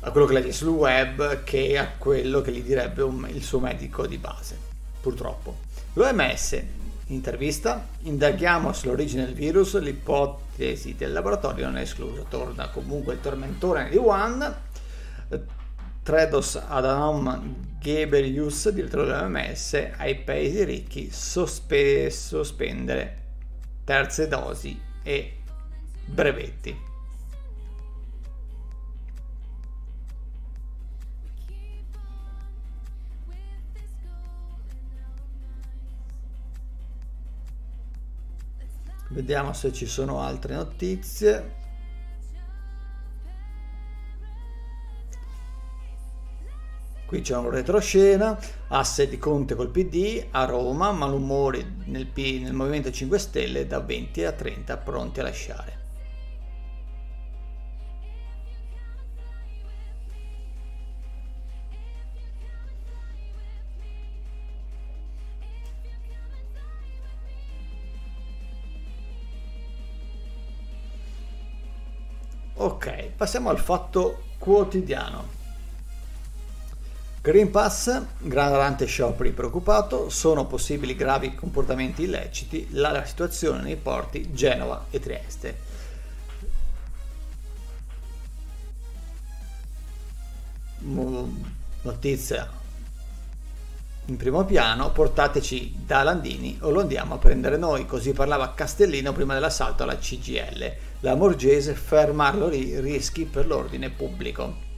a 0.00 0.10
quello 0.10 0.26
che 0.26 0.34
legge 0.34 0.52
sul 0.52 0.68
web 0.68 1.42
che 1.42 1.78
a 1.78 1.88
quello 1.96 2.40
che 2.40 2.52
gli 2.52 2.62
direbbe 2.62 3.02
un, 3.02 3.26
il 3.32 3.42
suo 3.42 3.60
medico 3.60 4.06
di 4.06 4.18
base, 4.18 4.58
purtroppo. 5.00 5.68
L'OMS, 5.94 6.52
in 6.52 7.14
intervista, 7.14 7.88
indaghiamo 8.02 8.72
sull'origine 8.72 9.24
del 9.24 9.34
virus, 9.34 9.78
l'ipotesi 9.80 10.94
del 10.94 11.12
laboratorio 11.12 11.66
non 11.66 11.78
è 11.78 11.82
esclusa, 11.82 12.22
torna 12.28 12.68
comunque 12.68 13.14
il 13.14 13.20
tormentore 13.20 13.88
di 13.90 13.96
Wuhan, 13.96 14.54
Tredos 16.10 16.56
Adhanom 16.56 17.78
Ghebreyesus, 17.78 18.70
direttore 18.70 19.06
dell'OMS, 19.06 19.90
ai 19.96 20.16
paesi 20.16 20.64
ricchi 20.64 21.08
sospe- 21.12 22.10
sospendere 22.10 23.18
terze 23.84 24.26
dosi 24.26 24.76
e 25.04 25.36
brevetti. 26.06 26.76
Vediamo 39.10 39.52
se 39.52 39.72
ci 39.72 39.86
sono 39.86 40.18
altre 40.20 40.56
notizie. 40.56 41.59
Qui 47.10 47.22
c'è 47.22 47.36
un 47.36 47.50
retroscena, 47.50 48.38
asse 48.68 49.08
di 49.08 49.18
Conte 49.18 49.56
col 49.56 49.70
PD, 49.70 50.26
a 50.30 50.44
Roma, 50.44 50.92
malumori 50.92 51.82
nel, 51.86 52.06
P, 52.06 52.38
nel 52.40 52.52
Movimento 52.52 52.92
5 52.92 53.18
Stelle 53.18 53.66
da 53.66 53.80
20 53.80 54.22
a 54.22 54.30
30 54.30 54.76
pronti 54.76 55.18
a 55.18 55.24
lasciare. 55.24 55.78
Ok, 72.54 73.10
passiamo 73.16 73.48
al 73.48 73.58
fatto 73.58 74.22
quotidiano. 74.38 75.39
Green 77.22 77.50
Pass, 77.50 78.02
gradante 78.16 78.86
scioperi 78.86 79.32
preoccupato, 79.32 80.08
sono 80.08 80.46
possibili 80.46 80.96
gravi 80.96 81.34
comportamenti 81.34 82.04
illeciti, 82.04 82.68
la 82.70 83.04
situazione 83.04 83.60
nei 83.60 83.76
porti 83.76 84.32
Genova 84.32 84.86
e 84.88 85.00
Trieste. 85.00 85.58
Notizia 91.82 92.48
in 94.06 94.16
primo 94.16 94.46
piano, 94.46 94.90
portateci 94.90 95.82
da 95.84 96.02
Landini 96.02 96.56
o 96.62 96.70
lo 96.70 96.80
andiamo 96.80 97.16
a 97.16 97.18
prendere 97.18 97.58
noi, 97.58 97.84
così 97.84 98.14
parlava 98.14 98.54
Castellino 98.54 99.12
prima 99.12 99.34
dell'assalto 99.34 99.82
alla 99.82 99.98
CGL. 99.98 100.72
La 101.00 101.14
Morgese 101.14 101.74
fermarlo 101.74 102.48
lì 102.48 102.80
rischi 102.80 103.26
per 103.26 103.46
l'ordine 103.46 103.90
pubblico. 103.90 104.68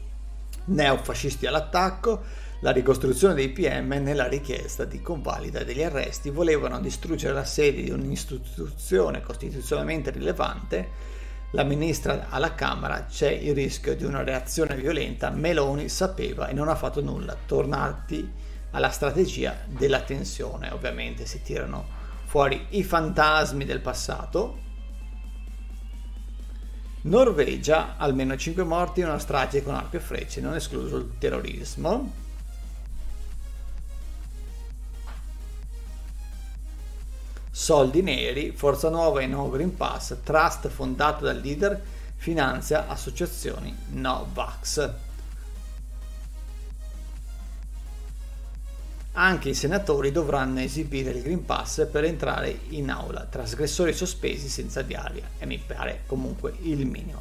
Neofascisti 0.64 1.46
all'attacco, 1.46 2.22
la 2.60 2.70
ricostruzione 2.70 3.34
dei 3.34 3.48
PM 3.48 3.88
nella 4.00 4.28
richiesta 4.28 4.84
di 4.84 5.02
convalida 5.02 5.64
degli 5.64 5.82
arresti 5.82 6.30
volevano 6.30 6.78
distruggere 6.78 7.34
la 7.34 7.44
sede 7.44 7.82
di 7.82 7.90
un'istituzione 7.90 9.20
costituzionalmente 9.20 10.10
rilevante. 10.10 11.10
La 11.50 11.64
ministra 11.64 12.28
alla 12.30 12.54
Camera 12.54 13.06
c'è 13.06 13.30
il 13.30 13.52
rischio 13.52 13.96
di 13.96 14.04
una 14.04 14.22
reazione 14.22 14.76
violenta. 14.76 15.30
Meloni 15.30 15.88
sapeva 15.88 16.46
e 16.46 16.52
non 16.52 16.68
ha 16.68 16.76
fatto 16.76 17.02
nulla. 17.02 17.36
Tornati 17.44 18.32
alla 18.70 18.90
strategia 18.90 19.58
della 19.66 20.02
tensione. 20.02 20.70
Ovviamente 20.70 21.26
si 21.26 21.42
tirano 21.42 21.84
fuori 22.26 22.66
i 22.70 22.84
fantasmi 22.84 23.64
del 23.64 23.80
passato. 23.80 24.61
Norvegia, 27.02 27.96
almeno 27.96 28.36
5 28.36 28.62
morti 28.62 29.00
in 29.00 29.06
una 29.06 29.18
strage 29.18 29.62
con 29.62 29.74
arco 29.74 29.96
e 29.96 30.00
frecce, 30.00 30.40
non 30.40 30.54
escluso 30.54 30.98
il 30.98 31.10
terrorismo. 31.18 32.12
Soldi 37.50 38.02
neri, 38.02 38.52
Forza 38.52 38.88
Nuova 38.88 39.20
e 39.20 39.26
No 39.26 39.50
Green 39.50 39.76
Pass, 39.76 40.16
trust 40.22 40.68
fondato 40.68 41.24
dal 41.24 41.40
leader, 41.40 41.80
finanzia 42.16 42.88
associazioni 42.88 43.76
No 43.90 44.28
Vax. 44.32 45.11
Anche 49.14 49.50
i 49.50 49.54
senatori 49.54 50.10
dovranno 50.10 50.60
esibire 50.60 51.10
il 51.10 51.20
Green 51.20 51.44
Pass 51.44 51.86
per 51.86 52.04
entrare 52.04 52.60
in 52.70 52.88
aula, 52.88 53.26
trasgressori 53.26 53.92
sospesi 53.92 54.48
senza 54.48 54.80
diaria 54.80 55.28
e 55.38 55.44
mi 55.44 55.58
pare 55.58 56.04
comunque 56.06 56.54
il 56.62 56.86
minimo. 56.86 57.20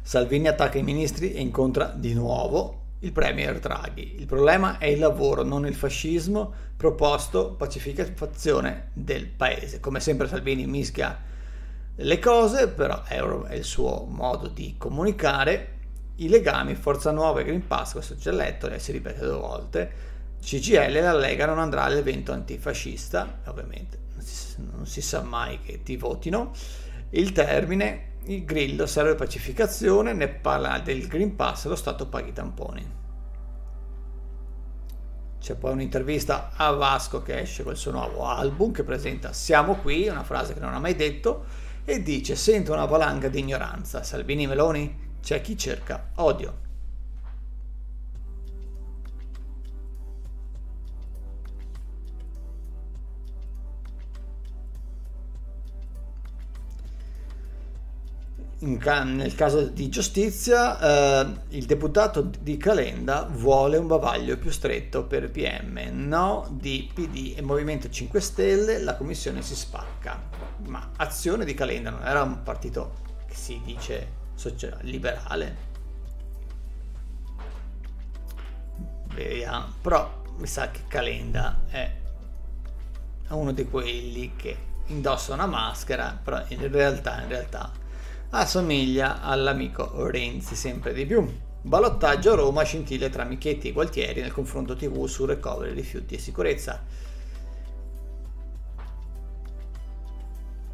Salvini 0.00 0.48
attacca 0.48 0.78
i 0.78 0.82
ministri 0.82 1.34
e 1.34 1.42
incontra 1.42 1.92
di 1.94 2.14
nuovo 2.14 2.84
il 3.00 3.12
Premier 3.12 3.58
Draghi. 3.58 4.14
Il 4.18 4.24
problema 4.24 4.78
è 4.78 4.86
il 4.86 5.00
lavoro, 5.00 5.42
non 5.42 5.66
il 5.66 5.74
fascismo, 5.74 6.50
proposto 6.74 7.52
pacificazione 7.52 8.88
del 8.94 9.26
paese. 9.26 9.80
Come 9.80 10.00
sempre 10.00 10.28
Salvini 10.28 10.66
mischia 10.66 11.20
le 11.96 12.18
cose, 12.18 12.68
però 12.68 13.02
è 13.02 13.54
il 13.54 13.64
suo 13.64 14.06
modo 14.08 14.48
di 14.48 14.76
comunicare 14.78 15.75
i 16.16 16.28
legami 16.28 16.74
Forza 16.74 17.10
Nuova 17.10 17.40
e 17.40 17.44
Green 17.44 17.66
Pass, 17.66 17.92
questo 17.92 18.16
già 18.16 18.30
letto, 18.30 18.68
lei 18.68 18.80
si 18.80 18.92
ripete 18.92 19.20
due 19.20 19.36
volte, 19.36 19.92
CGL 20.40 21.00
la 21.00 21.12
Lega 21.12 21.46
non 21.46 21.58
andrà 21.58 21.84
all'evento 21.84 22.32
antifascista, 22.32 23.40
ovviamente 23.46 23.98
non 24.14 24.22
si, 24.22 24.54
non 24.58 24.86
si 24.86 25.02
sa 25.02 25.22
mai 25.22 25.60
che 25.60 25.82
ti 25.82 25.96
votino, 25.96 26.52
il 27.10 27.32
termine, 27.32 28.14
il 28.24 28.44
grillo 28.44 28.86
serve 28.86 29.14
pacificazione, 29.14 30.12
ne 30.12 30.28
parla 30.28 30.78
del 30.78 31.06
Green 31.06 31.36
Pass, 31.36 31.66
lo 31.66 31.76
Stato 31.76 32.06
paghi 32.06 32.30
i 32.30 32.32
tamponi. 32.32 32.94
C'è 35.38 35.54
poi 35.54 35.72
un'intervista 35.72 36.50
a 36.56 36.72
Vasco 36.72 37.22
che 37.22 37.38
esce 37.38 37.62
col 37.62 37.76
suo 37.76 37.92
nuovo 37.92 38.26
album 38.26 38.72
che 38.72 38.82
presenta 38.82 39.32
Siamo 39.32 39.76
qui, 39.76 40.08
una 40.08 40.24
frase 40.24 40.54
che 40.54 40.60
non 40.60 40.74
ha 40.74 40.80
mai 40.80 40.96
detto, 40.96 41.44
e 41.84 42.02
dice 42.02 42.34
Sento 42.34 42.72
una 42.72 42.86
valanga 42.86 43.28
di 43.28 43.38
ignoranza. 43.38 44.02
Salvini 44.02 44.46
Meloni? 44.48 45.05
C'è 45.26 45.40
chi 45.40 45.58
cerca 45.58 46.10
odio. 46.16 46.54
Ca- 58.78 59.02
nel 59.02 59.34
caso 59.34 59.66
di 59.66 59.88
giustizia, 59.88 60.78
eh, 60.78 61.34
il 61.48 61.66
deputato 61.66 62.30
di 62.40 62.56
Calenda 62.56 63.24
vuole 63.28 63.78
un 63.78 63.88
bavaglio 63.88 64.38
più 64.38 64.52
stretto 64.52 65.06
per 65.06 65.32
PM, 65.32 65.88
no 66.06 66.46
di 66.52 66.88
PD 66.94 67.34
e 67.36 67.42
Movimento 67.42 67.90
5 67.90 68.20
Stelle, 68.20 68.78
la 68.78 68.94
commissione 68.94 69.42
si 69.42 69.56
spacca. 69.56 70.22
Ma 70.66 70.92
azione 70.98 71.44
di 71.44 71.54
Calenda 71.54 71.90
non 71.90 72.06
era 72.06 72.22
un 72.22 72.44
partito 72.44 72.92
che 73.26 73.34
si 73.34 73.60
dice 73.64 74.25
liberale. 74.82 75.56
Vediamo, 79.14 79.66
però 79.80 80.22
mi 80.36 80.46
sa 80.46 80.70
che 80.70 80.80
Calenda 80.88 81.60
è 81.68 81.90
uno 83.28 83.52
di 83.52 83.64
quelli 83.64 84.34
che 84.36 84.56
indossa 84.86 85.32
una 85.32 85.46
maschera, 85.46 86.18
però 86.22 86.44
in 86.48 86.70
realtà, 86.70 87.22
in 87.22 87.28
realtà 87.28 87.72
assomiglia 88.30 89.22
all'amico 89.22 90.06
Renzi 90.08 90.54
sempre 90.54 90.92
di 90.92 91.06
più. 91.06 91.44
Ballottaggio 91.62 92.32
a 92.32 92.36
Roma, 92.36 92.62
scintille 92.62 93.08
tra 93.08 93.24
Michetti 93.24 93.68
e 93.68 93.72
Gualtieri 93.72 94.20
nel 94.20 94.32
confronto 94.32 94.76
TV 94.76 95.06
su 95.06 95.24
recovery, 95.24 95.72
rifiuti 95.72 96.14
e 96.14 96.18
sicurezza. 96.18 96.84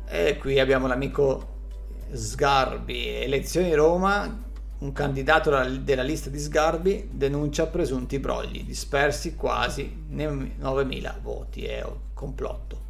E 0.04 0.36
qui 0.36 0.60
abbiamo 0.60 0.86
l'amico 0.86 1.51
Sgarbi, 2.12 3.08
elezioni 3.08 3.74
Roma, 3.74 4.44
un 4.78 4.92
candidato 4.92 5.50
della 5.78 6.02
lista 6.02 6.28
di 6.28 6.38
Sgarbi 6.38 7.08
denuncia 7.10 7.66
presunti 7.66 8.18
brogli, 8.18 8.64
dispersi 8.64 9.34
quasi 9.34 10.04
9.000 10.10 11.20
voti, 11.22 11.64
è 11.64 11.82
un 11.82 11.96
complotto, 12.12 12.80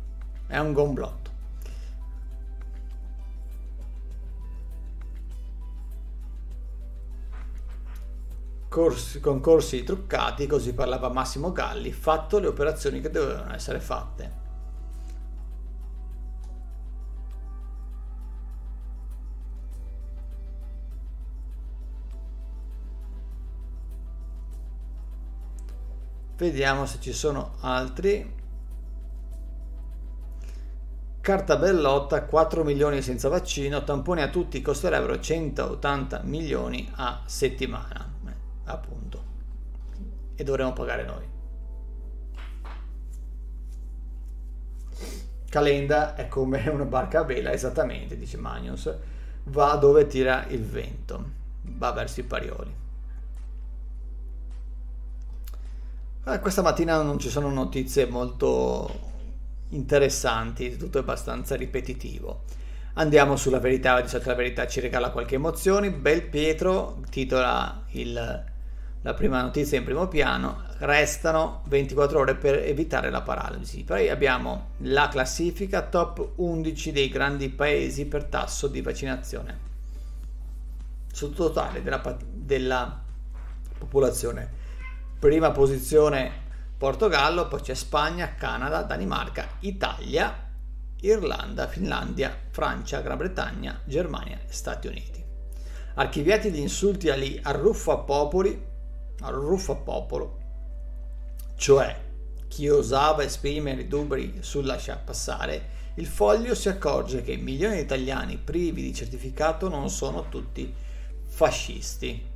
è 0.48 0.58
un 0.58 0.72
gomblotto. 0.72 1.30
corsi, 8.72 9.20
concorsi 9.20 9.84
truccati, 9.84 10.46
così 10.46 10.72
parlava 10.72 11.10
Massimo 11.10 11.52
Galli, 11.52 11.92
fatto 11.92 12.38
le 12.38 12.46
operazioni 12.46 13.02
che 13.02 13.10
dovevano 13.10 13.52
essere 13.52 13.80
fatte. 13.80 14.41
Vediamo 26.36 26.86
se 26.86 26.98
ci 27.00 27.12
sono 27.12 27.56
altri. 27.60 28.40
Carta 31.20 31.56
bellotta, 31.56 32.24
4 32.24 32.64
milioni 32.64 33.00
senza 33.00 33.28
vaccino, 33.28 33.84
tamponi 33.84 34.22
a 34.22 34.28
tutti 34.28 34.60
costerebbero 34.60 35.20
180 35.20 36.22
milioni 36.24 36.90
a 36.96 37.22
settimana, 37.26 38.12
eh, 38.26 38.32
appunto. 38.64 39.24
E 40.34 40.42
dovremo 40.42 40.72
pagare 40.72 41.04
noi. 41.04 41.30
Calenda 45.48 46.14
è 46.16 46.26
come 46.26 46.66
una 46.68 46.86
barca 46.86 47.20
a 47.20 47.24
vela, 47.24 47.52
esattamente, 47.52 48.16
dice 48.16 48.38
Magnus. 48.38 48.92
Va 49.44 49.76
dove 49.76 50.06
tira 50.06 50.46
il 50.48 50.64
vento, 50.64 51.24
va 51.62 51.92
verso 51.92 52.18
i 52.18 52.24
parioli. 52.24 52.81
Eh, 56.24 56.38
questa 56.38 56.62
mattina 56.62 57.02
non 57.02 57.18
ci 57.18 57.28
sono 57.28 57.50
notizie 57.50 58.06
molto 58.06 59.10
interessanti, 59.70 60.76
tutto 60.76 60.98
è 60.98 61.00
abbastanza 61.00 61.56
ripetitivo. 61.56 62.44
Andiamo 62.94 63.34
sulla 63.34 63.58
verità, 63.58 64.00
di 64.00 64.06
solito 64.06 64.28
la 64.28 64.36
verità 64.36 64.68
ci 64.68 64.78
regala 64.78 65.10
qualche 65.10 65.34
emozione. 65.34 65.90
Bel 65.90 66.22
Pietro 66.22 67.00
titola 67.10 67.82
il, 67.88 68.44
la 69.02 69.14
prima 69.14 69.42
notizia 69.42 69.78
in 69.78 69.84
primo 69.84 70.06
piano, 70.06 70.62
restano 70.78 71.62
24 71.66 72.20
ore 72.20 72.36
per 72.36 72.54
evitare 72.54 73.10
la 73.10 73.22
paralisi. 73.22 73.82
Poi 73.82 74.08
abbiamo 74.08 74.68
la 74.82 75.08
classifica 75.08 75.82
top 75.82 76.34
11 76.36 76.92
dei 76.92 77.08
grandi 77.08 77.48
paesi 77.48 78.06
per 78.06 78.24
tasso 78.26 78.68
di 78.68 78.80
vaccinazione 78.80 79.70
sul 81.12 81.34
totale 81.34 81.82
della, 81.82 82.16
della 82.32 83.02
popolazione. 83.76 84.60
Prima 85.22 85.52
posizione 85.52 86.32
Portogallo, 86.76 87.46
poi 87.46 87.60
c'è 87.60 87.74
Spagna, 87.74 88.34
Canada, 88.34 88.82
Danimarca, 88.82 89.50
Italia, 89.60 90.50
Irlanda, 91.00 91.68
Finlandia, 91.68 92.36
Francia, 92.50 93.00
Gran 93.02 93.18
Bretagna, 93.18 93.80
Germania 93.84 94.40
e 94.44 94.52
Stati 94.52 94.88
Uniti. 94.88 95.24
Archiviati 95.94 96.50
gli 96.50 96.58
insulti 96.58 97.08
agli 97.08 97.38
arruffapopoli, 97.40 98.66
arruffapopolo, 99.20 100.38
cioè 101.54 101.96
chi 102.48 102.68
osava 102.68 103.22
esprimere 103.22 103.86
dubbi 103.86 104.38
sul 104.40 104.66
lasciar 104.66 105.04
passare, 105.04 105.92
il 105.98 106.06
foglio 106.08 106.56
si 106.56 106.68
accorge 106.68 107.22
che 107.22 107.36
milioni 107.36 107.76
di 107.76 107.82
italiani 107.82 108.38
privi 108.38 108.82
di 108.82 108.92
certificato 108.92 109.68
non 109.68 109.88
sono 109.88 110.28
tutti 110.28 110.74
fascisti 111.28 112.30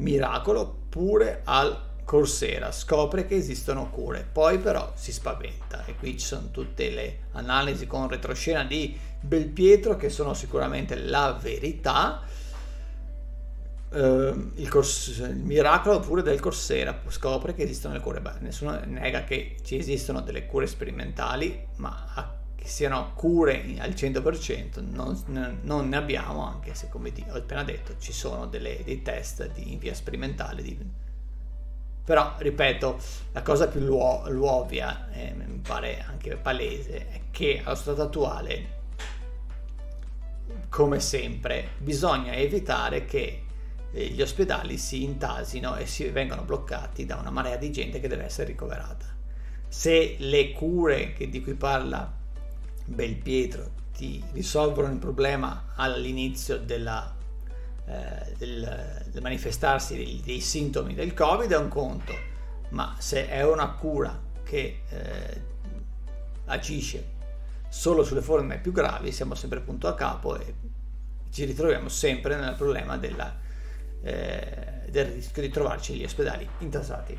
miracolo 0.00 0.78
pure 0.88 1.42
al 1.44 1.88
Coursera, 2.04 2.72
scopre 2.72 3.24
che 3.24 3.36
esistono 3.36 3.88
cure, 3.88 4.26
poi 4.32 4.58
però 4.58 4.92
si 4.96 5.12
spaventa 5.12 5.84
e 5.84 5.94
qui 5.94 6.18
ci 6.18 6.26
sono 6.26 6.48
tutte 6.50 6.90
le 6.90 7.18
analisi 7.34 7.86
con 7.86 8.08
retroscena 8.08 8.64
di 8.64 8.98
Belpietro 9.20 9.96
che 9.96 10.08
sono 10.08 10.34
sicuramente 10.34 10.96
la 10.96 11.38
verità. 11.40 12.22
Uh, 13.90 14.52
il, 14.54 14.68
cors- 14.68 15.18
il, 15.18 15.36
miracolo 15.36 16.00
pure 16.00 16.22
del 16.22 16.40
Coursera 16.40 17.00
scopre 17.06 17.54
che 17.54 17.62
esistono 17.62 17.94
le 17.94 18.00
cure. 18.00 18.20
Beh, 18.20 18.40
nessuno 18.40 18.80
nega 18.86 19.22
che 19.22 19.56
ci 19.62 19.76
esistono 19.78 20.20
delle 20.20 20.46
cure 20.46 20.66
sperimentali, 20.66 21.64
ma 21.76 22.06
a 22.14 22.39
che 22.60 22.68
siano 22.68 23.12
cure 23.14 23.64
al 23.78 23.90
100% 23.90 24.84
non, 24.90 25.18
non 25.62 25.88
ne 25.88 25.96
abbiamo, 25.96 26.46
anche 26.46 26.74
se 26.74 26.90
come 26.90 27.10
ho 27.30 27.34
appena 27.34 27.64
detto 27.64 27.96
ci 27.98 28.12
sono 28.12 28.46
delle, 28.46 28.82
dei 28.84 29.00
test 29.00 29.50
di, 29.52 29.72
in 29.72 29.78
via 29.78 29.94
sperimentale. 29.94 30.60
Di... 30.60 30.78
Però, 32.04 32.34
ripeto, 32.36 32.98
la 33.32 33.40
cosa 33.40 33.66
più 33.66 33.80
luo- 33.80 34.28
luovia, 34.28 35.10
e 35.10 35.32
mi 35.32 35.60
pare 35.66 36.04
anche 36.06 36.36
palese, 36.36 37.08
è 37.08 37.20
che 37.30 37.62
allo 37.64 37.74
stato 37.74 38.02
attuale, 38.02 38.78
come 40.68 41.00
sempre, 41.00 41.68
bisogna 41.78 42.34
evitare 42.34 43.06
che 43.06 43.42
eh, 43.90 44.06
gli 44.08 44.20
ospedali 44.20 44.76
si 44.76 45.02
intasino 45.02 45.76
e 45.76 45.86
si 45.86 46.06
vengano 46.10 46.42
bloccati 46.42 47.06
da 47.06 47.16
una 47.16 47.30
marea 47.30 47.56
di 47.56 47.72
gente 47.72 48.00
che 48.00 48.08
deve 48.08 48.24
essere 48.24 48.48
ricoverata. 48.48 49.06
Se 49.66 50.16
le 50.18 50.52
cure 50.52 51.14
di 51.16 51.40
cui 51.40 51.54
parla 51.54 52.18
Belpietro 52.84 53.78
ti 54.00 54.22
risolvono 54.32 54.90
il 54.90 54.98
problema 54.98 55.72
all'inizio 55.76 56.58
della, 56.58 57.14
eh, 57.86 58.34
del, 58.38 59.04
del, 59.10 59.22
manifestarsi 59.22 59.96
dei, 59.96 60.22
dei, 60.24 60.40
sintomi 60.40 60.94
del 60.94 61.12
Covid 61.12 61.50
è 61.50 61.56
un 61.56 61.68
conto, 61.68 62.14
ma 62.70 62.96
se 62.98 63.28
è 63.28 63.44
una 63.44 63.72
cura 63.72 64.18
che 64.42 64.82
eh, 64.88 65.42
agisce 66.46 67.18
solo 67.68 68.02
sulle 68.02 68.22
forme 68.22 68.58
più 68.58 68.72
gravi 68.72 69.12
siamo 69.12 69.34
sempre 69.34 69.60
punto 69.60 69.86
a 69.86 69.94
capo 69.94 70.38
e 70.38 70.54
ci 71.30 71.44
ritroviamo 71.44 71.88
sempre 71.88 72.36
nel 72.36 72.54
problema 72.56 72.96
della, 72.96 73.36
eh, 74.02 74.86
del 74.88 75.06
rischio 75.06 75.42
di 75.42 75.48
trovarci 75.48 75.94
gli 75.94 76.04
ospedali 76.04 76.48
intasati. 76.58 77.18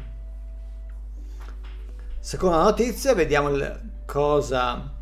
Seconda 2.19 2.63
notizia, 2.63 3.15
vediamo 3.15 3.49
cosa 4.05 4.99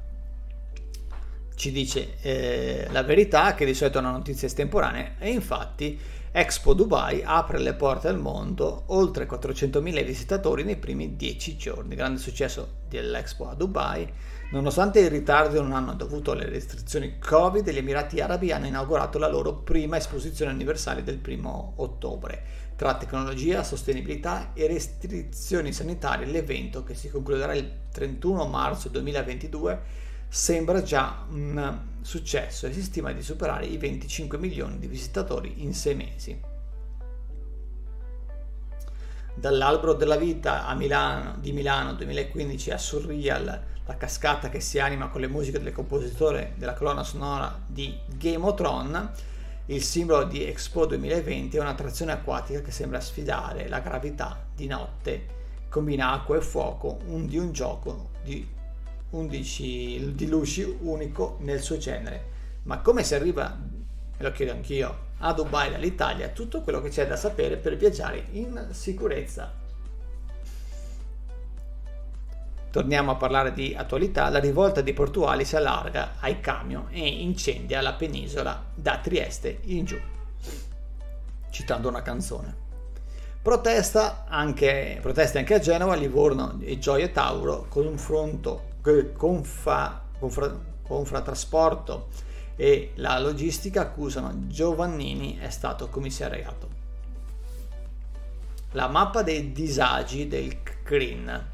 ci 1.59 1.73
dice 1.73 2.15
eh, 2.21 2.87
la 2.89 3.03
verità, 3.03 3.53
che 3.53 3.65
di 3.65 3.73
solito 3.73 3.97
è 3.97 4.01
una 4.01 4.11
notizia 4.11 4.47
estemporanea, 4.47 5.15
e 5.19 5.29
infatti 5.29 5.99
Expo 6.31 6.73
Dubai 6.73 7.21
apre 7.21 7.59
le 7.59 7.73
porte 7.73 8.07
al 8.07 8.17
mondo, 8.17 8.83
oltre 8.87 9.27
400.000 9.27 10.05
visitatori 10.05 10.63
nei 10.63 10.77
primi 10.77 11.17
10 11.17 11.57
giorni. 11.57 11.95
Grande 11.95 12.17
successo 12.17 12.75
dell'Expo 12.87 13.49
a 13.49 13.55
Dubai. 13.55 14.09
Nonostante 14.51 15.01
il 15.01 15.09
ritardo 15.09 15.61
non 15.61 15.73
hanno 15.73 15.95
dovuto 15.95 16.31
alle 16.31 16.47
restrizioni 16.47 17.19
Covid, 17.19 17.69
gli 17.69 17.77
Emirati 17.77 18.21
Arabi 18.21 18.53
hanno 18.53 18.67
inaugurato 18.67 19.19
la 19.19 19.27
loro 19.27 19.55
prima 19.55 19.97
esposizione 19.97 20.51
anniversaria 20.51 21.03
del 21.03 21.19
1 21.21 21.73
ottobre. 21.75 22.41
Tra 22.77 22.95
tecnologia, 22.95 23.63
sostenibilità 23.63 24.51
e 24.53 24.65
restrizioni 24.67 25.73
sanitarie, 25.73 26.25
l'evento 26.25 26.83
che 26.83 26.95
si 26.95 27.09
concluderà 27.09 27.53
il 27.53 27.69
31 27.91 28.45
marzo 28.45 28.87
2022 28.87 30.07
sembra 30.29 30.83
già 30.83 31.25
un 31.31 31.87
successo 32.01 32.67
e 32.67 32.73
si 32.73 32.83
stima 32.83 33.11
di 33.11 33.23
superare 33.23 33.65
i 33.65 33.77
25 33.77 34.37
milioni 34.37 34.77
di 34.77 34.87
visitatori 34.87 35.63
in 35.63 35.73
sei 35.73 35.95
mesi. 35.95 36.39
Dall'albero 39.33 39.93
della 39.93 40.17
vita 40.17 40.71
Milano, 40.75 41.37
di 41.39 41.51
Milano 41.51 41.93
2015 41.93 42.71
a 42.71 42.77
Surreal, 42.77 43.63
la 43.85 43.97
cascata 43.97 44.49
che 44.49 44.59
si 44.59 44.79
anima 44.79 45.07
con 45.07 45.21
le 45.21 45.27
musiche 45.27 45.59
del 45.59 45.73
compositore 45.73 46.53
della 46.57 46.73
colonna 46.73 47.03
sonora 47.03 47.59
di 47.65 47.97
Game 48.05 48.45
of 48.45 48.55
Thrones, 48.55 49.09
il 49.67 49.81
simbolo 49.81 50.25
di 50.25 50.43
Expo 50.43 50.85
2020 50.85 51.57
è 51.57 51.59
un'attrazione 51.59 52.11
acquatica 52.11 52.61
che 52.61 52.71
sembra 52.71 52.99
sfidare 52.99 53.67
la 53.67 53.79
gravità 53.79 54.45
di 54.53 54.67
notte, 54.67 55.25
combina 55.69 56.11
acqua 56.11 56.37
e 56.37 56.41
fuoco 56.41 56.99
un, 57.05 57.27
di 57.27 57.37
un 57.37 57.51
gioco 57.51 58.09
di 58.23 58.57
11 59.11 60.13
di 60.13 60.27
luci 60.27 60.77
unico 60.81 61.37
nel 61.41 61.61
suo 61.61 61.77
genere. 61.77 62.37
Ma 62.63 62.79
come 62.79 63.03
si 63.03 63.15
arriva, 63.15 63.57
me 63.57 64.23
lo 64.23 64.31
chiedo 64.31 64.51
anch'io, 64.51 65.07
a 65.19 65.33
Dubai 65.33 65.71
dall'Italia, 65.71 66.29
tutto 66.29 66.61
quello 66.61 66.81
che 66.81 66.89
c'è 66.89 67.07
da 67.07 67.15
sapere 67.15 67.57
per 67.57 67.75
viaggiare 67.75 68.25
in 68.31 68.67
sicurezza. 68.71 69.51
Torniamo 72.71 73.11
a 73.11 73.15
parlare 73.15 73.51
di 73.51 73.73
attualità, 73.75 74.29
la 74.29 74.39
rivolta 74.39 74.81
dei 74.81 74.93
portuali 74.93 75.43
si 75.43 75.55
allarga 75.55 76.15
ai 76.19 76.39
camion 76.39 76.85
e 76.91 77.07
incendia 77.07 77.81
la 77.81 77.93
penisola 77.93 78.63
da 78.75 78.99
Trieste 78.99 79.61
in 79.63 79.85
giù, 79.85 79.99
citando 81.49 81.89
una 81.89 82.03
canzone. 82.03 82.67
Protesta 83.41 84.25
anche, 84.27 84.99
proteste 85.01 85.39
anche 85.39 85.55
a 85.55 85.59
Genova, 85.59 85.95
Livorno 85.95 86.59
e 86.61 86.77
Gioia 86.77 87.07
Tauro, 87.07 87.65
confronto 87.69 88.68
Confra, 88.81 90.03
Confratrasporto 90.83 92.07
e 92.55 92.91
la 92.95 93.19
logistica 93.19 93.81
accusano 93.81 94.47
Giovannini 94.47 95.37
è 95.37 95.49
stato 95.49 95.87
commissariato. 95.87 96.77
La 98.73 98.87
mappa 98.87 99.23
dei 99.23 99.51
disagi 99.51 100.27
del 100.27 100.57
Green. 100.83 101.47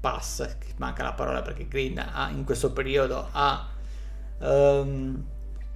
Pass, 0.00 0.56
manca 0.76 1.02
la 1.02 1.12
parola 1.12 1.42
perché 1.42 1.66
Green 1.66 1.98
ha, 1.98 2.28
in 2.30 2.44
questo 2.44 2.72
periodo 2.72 3.28
ha 3.30 3.68
um, 4.38 5.24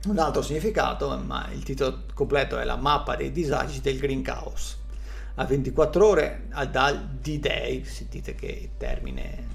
un 0.07 0.19
altro 0.19 0.43
significato, 0.43 1.17
ma 1.19 1.49
il 1.53 1.63
titolo 1.63 2.03
completo 2.13 2.59
è 2.59 2.65
La 2.65 2.77
mappa 2.77 3.17
dei 3.17 3.33
disagi 3.33 3.81
del 3.81 3.99
Green 3.99 4.23
Chaos. 4.23 4.85
A 5.39 5.45
24 5.45 6.07
ore 6.07 6.49
dal 6.71 7.19
D-Day, 7.21 7.85
sentite 7.85 8.35
che 8.35 8.71
termine 8.79 9.47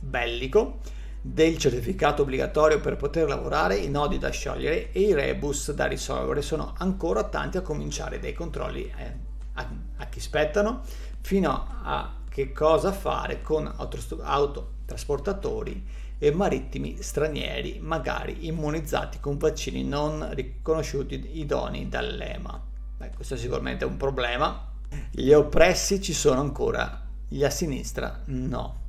bellico, 0.00 0.80
del 1.20 1.56
certificato 1.56 2.22
obbligatorio 2.22 2.80
per 2.80 2.96
poter 2.96 3.28
lavorare, 3.28 3.76
i 3.76 3.88
nodi 3.88 4.18
da 4.18 4.30
sciogliere 4.30 4.90
e 4.90 5.02
i 5.02 5.14
rebus 5.14 5.72
da 5.72 5.86
risolvere 5.86 6.42
sono 6.42 6.74
ancora 6.78 7.22
tanti 7.24 7.58
a 7.58 7.62
cominciare 7.62 8.18
dai 8.18 8.32
controlli 8.32 8.92
eh, 8.96 9.16
a, 9.52 9.68
a, 9.98 10.06
chi 10.06 10.18
spettano 10.18 10.80
fino 11.20 11.66
a 11.84 12.16
che 12.28 12.50
cosa 12.52 12.90
fare 12.90 13.40
con 13.40 13.72
autotrasportatori 14.20 15.86
e 16.18 16.32
marittimi 16.32 17.00
stranieri, 17.00 17.78
magari 17.80 18.48
immunizzati 18.48 19.20
con 19.20 19.36
vaccini 19.38 19.84
non 19.84 20.34
riconosciuti 20.34 21.38
idonei 21.38 21.88
dall'EMA. 21.88 22.66
Beh, 22.96 23.10
questo 23.14 23.34
è 23.34 23.36
sicuramente 23.36 23.84
un 23.84 23.96
problema. 23.96 24.66
Gli 25.10 25.32
oppressi 25.32 26.00
ci 26.00 26.12
sono 26.12 26.40
ancora, 26.40 27.06
gli 27.28 27.44
a 27.44 27.50
sinistra 27.50 28.22
no. 28.26 28.86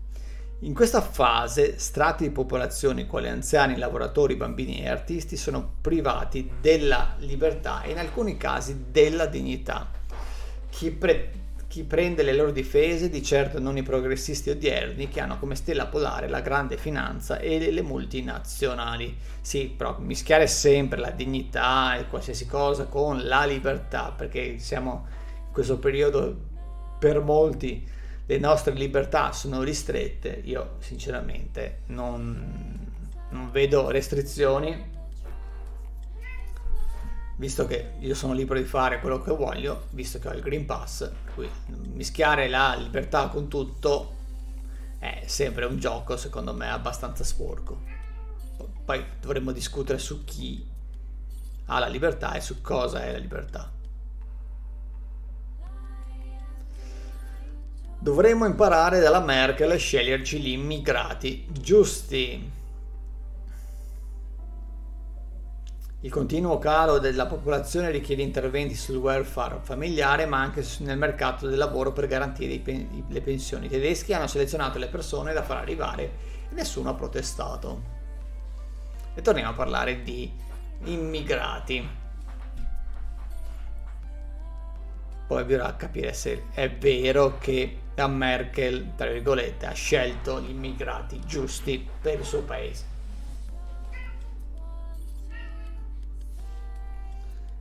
In 0.64 0.74
questa 0.74 1.00
fase 1.00 1.80
strati 1.80 2.26
di 2.26 2.32
popolazione 2.32 3.08
quali 3.08 3.30
anziani, 3.30 3.78
lavoratori, 3.78 4.36
bambini 4.36 4.82
e 4.82 4.90
artisti 4.90 5.38
sono 5.38 5.76
privati 5.80 6.52
della 6.60 7.16
libertà 7.20 7.82
e 7.84 7.92
in 7.92 7.98
alcuni 7.98 8.36
casi 8.36 8.88
della 8.92 9.26
dignità. 9.26 9.90
Chi, 10.70 10.92
pre- 10.92 11.32
chi 11.68 11.86
prende 11.86 12.24
le 12.24 12.34
loro 12.34 12.52
difese, 12.52 13.10
di 13.10 13.24
certo 13.24 13.58
non 13.60 13.78
i 13.78 13.84
progressisti 13.84 14.50
odierni 14.50 15.08
che 15.08 15.22
hanno 15.22 15.40
come 15.40 15.56
stella 15.56 15.88
polare 15.88 16.28
la 16.28 16.42
grande 16.42 16.76
finanza 16.76 17.40
e 17.40 17.72
le 17.72 17.82
multinazionali. 17.82 19.18
Sì, 19.40 19.74
però 19.76 19.98
mischiare 20.00 20.48
sempre 20.48 21.00
la 21.00 21.12
dignità 21.12 21.96
e 21.96 22.08
qualsiasi 22.08 22.46
cosa 22.48 22.84
con 22.84 23.24
la 23.24 23.46
libertà, 23.46 24.14
perché 24.16 24.60
siamo 24.60 25.08
questo 25.52 25.78
periodo 25.78 26.48
per 27.00 27.22
molti 27.22 27.88
le 28.26 28.38
nostre 28.38 28.74
libertà 28.74 29.32
sono 29.32 29.64
ristrette, 29.64 30.42
io 30.44 30.76
sinceramente 30.80 31.82
non, 31.88 32.88
non 33.30 33.52
vedo 33.52 33.90
restrizioni 33.90 34.98
visto 37.40 37.66
che 37.66 37.94
io 38.00 38.14
sono 38.16 38.34
libero 38.34 38.60
di 38.60 38.66
fare 38.66 39.00
quello 39.00 39.22
che 39.22 39.32
voglio, 39.32 39.88
visto 39.92 40.20
che 40.20 40.28
ho 40.28 40.34
il 40.34 40.42
Green 40.42 40.66
Pass, 40.66 41.10
per 41.10 41.34
cui 41.34 41.50
mischiare 41.94 42.50
la 42.50 42.76
libertà 42.76 43.30
con 43.30 43.48
tutto 43.48 44.18
è 45.00 45.24
sempre 45.26 45.64
un 45.64 45.80
gioco, 45.80 46.18
secondo 46.18 46.54
me, 46.54 46.70
abbastanza 46.70 47.24
sporco. 47.24 47.82
Poi 48.84 49.04
dovremmo 49.22 49.54
discutere 49.54 49.98
su 50.00 50.26
chi 50.26 50.68
ha 51.68 51.80
la 51.80 51.88
libertà 51.88 52.34
e 52.34 52.42
su 52.42 52.60
cosa 52.62 53.06
è 53.06 53.14
la 53.14 53.18
libertà. 53.18 53.72
Dovremmo 58.02 58.46
imparare 58.46 59.00
dalla 59.00 59.20
Merkel 59.20 59.72
a 59.72 59.76
sceglierci 59.76 60.40
gli 60.40 60.50
immigrati 60.50 61.46
giusti 61.52 62.58
Il 66.02 66.10
continuo 66.10 66.60
calo 66.60 66.98
della 66.98 67.26
popolazione 67.26 67.92
richiede 67.92 68.22
interventi 68.22 68.74
sul 68.74 68.96
welfare 68.96 69.60
familiare 69.62 70.26
ma 70.26 70.40
anche 70.40 70.66
nel 70.80 70.98
mercato 70.98 71.46
del 71.46 71.58
lavoro 71.58 71.92
per 71.92 72.08
garantire 72.08 72.62
le 73.06 73.20
pensioni. 73.20 73.66
I 73.66 73.70
tedeschi 73.70 74.14
hanno 74.14 74.28
selezionato 74.28 74.78
le 74.78 74.88
persone 74.88 75.34
da 75.34 75.44
far 75.44 75.58
arrivare 75.58 76.04
e 76.50 76.54
nessuno 76.54 76.92
ha 76.92 76.94
protestato. 76.94 77.82
E 79.14 79.22
torniamo 79.22 79.50
a 79.50 79.56
parlare 79.56 80.02
di 80.02 80.32
immigrati. 80.86 81.86
Poi 85.30 85.44
bisogna 85.44 85.76
capire 85.76 86.12
se 86.14 86.46
è 86.54 86.72
vero 86.72 87.38
che 87.38 87.82
la 87.94 88.08
Merkel, 88.08 88.96
tra 88.96 89.12
virgolette, 89.12 89.68
ha 89.68 89.74
scelto 89.74 90.42
gli 90.42 90.50
immigrati 90.50 91.22
giusti 91.24 91.88
per 92.02 92.18
il 92.18 92.26
suo 92.26 92.42
paese. 92.42 92.84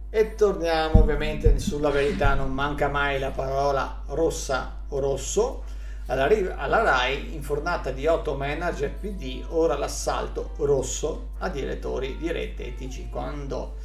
E 0.09 0.35
torniamo 0.35 1.01
ovviamente 1.01 1.59
sulla 1.59 1.91
verità, 1.91 2.33
non 2.33 2.55
manca 2.55 2.89
mai 2.89 3.19
la 3.19 3.33
parola 3.33 4.01
rossa 4.07 4.85
o 4.89 4.99
rosso. 4.99 5.65
Alla, 6.07 6.27
alla 6.57 6.81
RAI, 6.81 7.35
infornata 7.35 7.91
di 7.91 8.07
8 8.07 8.35
manager 8.35 8.95
PD, 8.95 9.45
ora 9.49 9.77
l'assalto 9.77 10.53
rosso 10.57 11.33
a 11.41 11.51
direttori 11.51 12.17
di 12.17 12.33
rete 12.33 12.69
etici. 12.69 13.11
Quando 13.11 13.77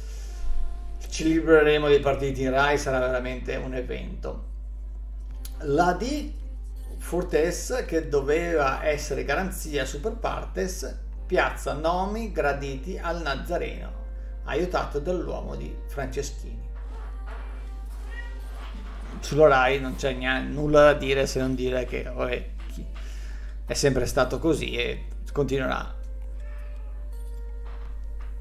ci 1.08 1.24
libereremo 1.24 1.88
dei 1.88 2.00
partiti 2.00 2.42
in 2.42 2.50
RAI 2.50 2.78
sarà 2.78 2.98
veramente 2.98 3.56
un 3.56 3.74
evento. 3.74 4.52
La 5.60 5.92
D 5.92 6.32
Fortes, 6.98 7.84
che 7.86 8.08
doveva 8.08 8.84
essere 8.84 9.24
garanzia 9.24 9.84
super 9.84 10.14
partes, 10.14 11.00
piazza 11.26 11.72
nomi 11.72 12.32
graditi 12.32 12.98
al 12.98 13.22
Nazareno 13.22 14.02
aiutato 14.44 14.98
dall'uomo 14.98 15.54
di 15.54 15.74
Franceschini. 15.86 16.62
Sulla 19.20 19.48
Rai 19.48 19.80
non 19.80 19.96
c'è 19.96 20.12
niente, 20.12 20.52
nulla 20.52 20.92
da 20.92 20.94
dire 20.94 21.26
se 21.26 21.40
non 21.40 21.54
dire 21.54 21.84
che 21.86 22.02
vabbè, 22.02 22.50
è 23.66 23.74
sempre 23.74 24.06
stato 24.06 24.38
così 24.38 24.76
e 24.76 25.06
continuerà 25.32 25.94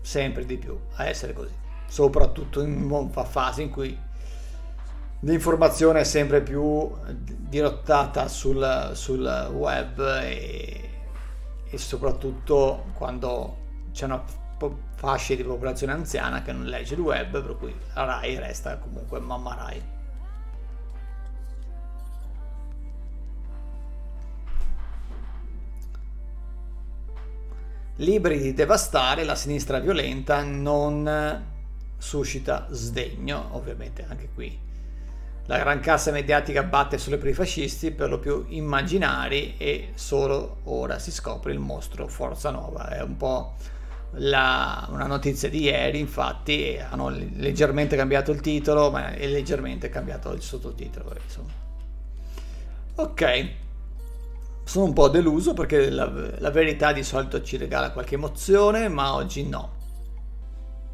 sempre 0.02 0.46
di 0.46 0.58
più 0.58 0.78
a 0.96 1.06
essere 1.06 1.32
così, 1.32 1.54
soprattutto 1.94 2.60
in 2.64 2.90
una 2.90 3.24
fase 3.24 3.62
in 3.62 3.70
cui 3.70 3.96
l'informazione 5.20 6.00
è 6.00 6.04
sempre 6.04 6.42
più 6.42 6.92
dirottata 7.14 8.28
sul, 8.28 8.90
sul 8.94 9.52
web 9.54 10.00
e, 10.24 10.90
e 11.70 11.78
soprattutto 11.78 12.86
quando 12.96 13.58
c'è 13.92 14.06
una 14.06 14.24
fasce 14.96 15.36
di 15.36 15.44
popolazione 15.44 15.94
anziana 15.94 16.42
che 16.42 16.52
non 16.52 16.66
legge 16.66 16.96
il 16.96 17.00
web, 17.00 17.30
per 17.44 17.58
cui 17.58 17.76
la 17.94 18.06
RAI 18.06 18.40
resta 18.40 18.76
comunque 18.78 19.20
mamma 19.20 19.54
RAI. 19.54 19.84
Libri 27.98 28.40
di 28.40 28.54
devastare, 28.56 29.24
la 29.24 29.36
sinistra 29.36 29.78
violenta 29.78 30.42
non 30.42 31.52
suscita 32.04 32.68
sdegno, 32.70 33.48
ovviamente 33.52 34.06
anche 34.08 34.28
qui. 34.36 34.60
La 35.46 35.58
gran 35.58 35.80
cassa 35.80 36.12
mediatica 36.12 36.62
batte 36.64 36.98
sulle 36.98 37.18
per 37.18 37.30
i 37.30 37.34
fascisti, 37.34 37.92
per 37.92 38.10
lo 38.10 38.20
più 38.20 38.46
immaginari, 38.50 39.56
e 39.58 39.92
solo 39.96 40.58
ora 40.66 41.00
si 41.00 41.12
scopre 41.12 41.54
il 41.54 41.60
mostro 41.60 42.08
Forza 42.08 42.50
Nova. 42.50 42.90
È 42.90 43.02
un 43.02 43.16
po' 43.16 43.54
la, 44.16 44.86
una 44.92 45.06
notizia 45.06 45.50
di 45.50 45.62
ieri, 45.62 46.00
infatti 46.00 46.78
hanno 46.78 47.08
leggermente 47.10 47.96
cambiato 47.96 48.32
il 48.32 48.42
titolo, 48.42 48.92
ma 48.92 49.14
è 49.14 49.26
leggermente 49.26 49.88
cambiato 49.88 50.34
il 50.34 50.42
sottotitolo. 50.42 51.16
Insomma. 51.24 51.52
Ok, 52.96 53.50
sono 54.66 54.86
un 54.86 54.94
po' 54.94 55.08
deluso 55.08 55.54
perché 55.54 55.90
la, 55.90 56.12
la 56.38 56.52
verità 56.52 56.92
di 56.92 57.04
solito 57.04 57.42
ci 57.42 57.56
regala 57.56 57.92
qualche 57.92 58.16
emozione, 58.16 58.90
ma 58.90 59.14
oggi 59.16 59.48
no. 59.48 59.82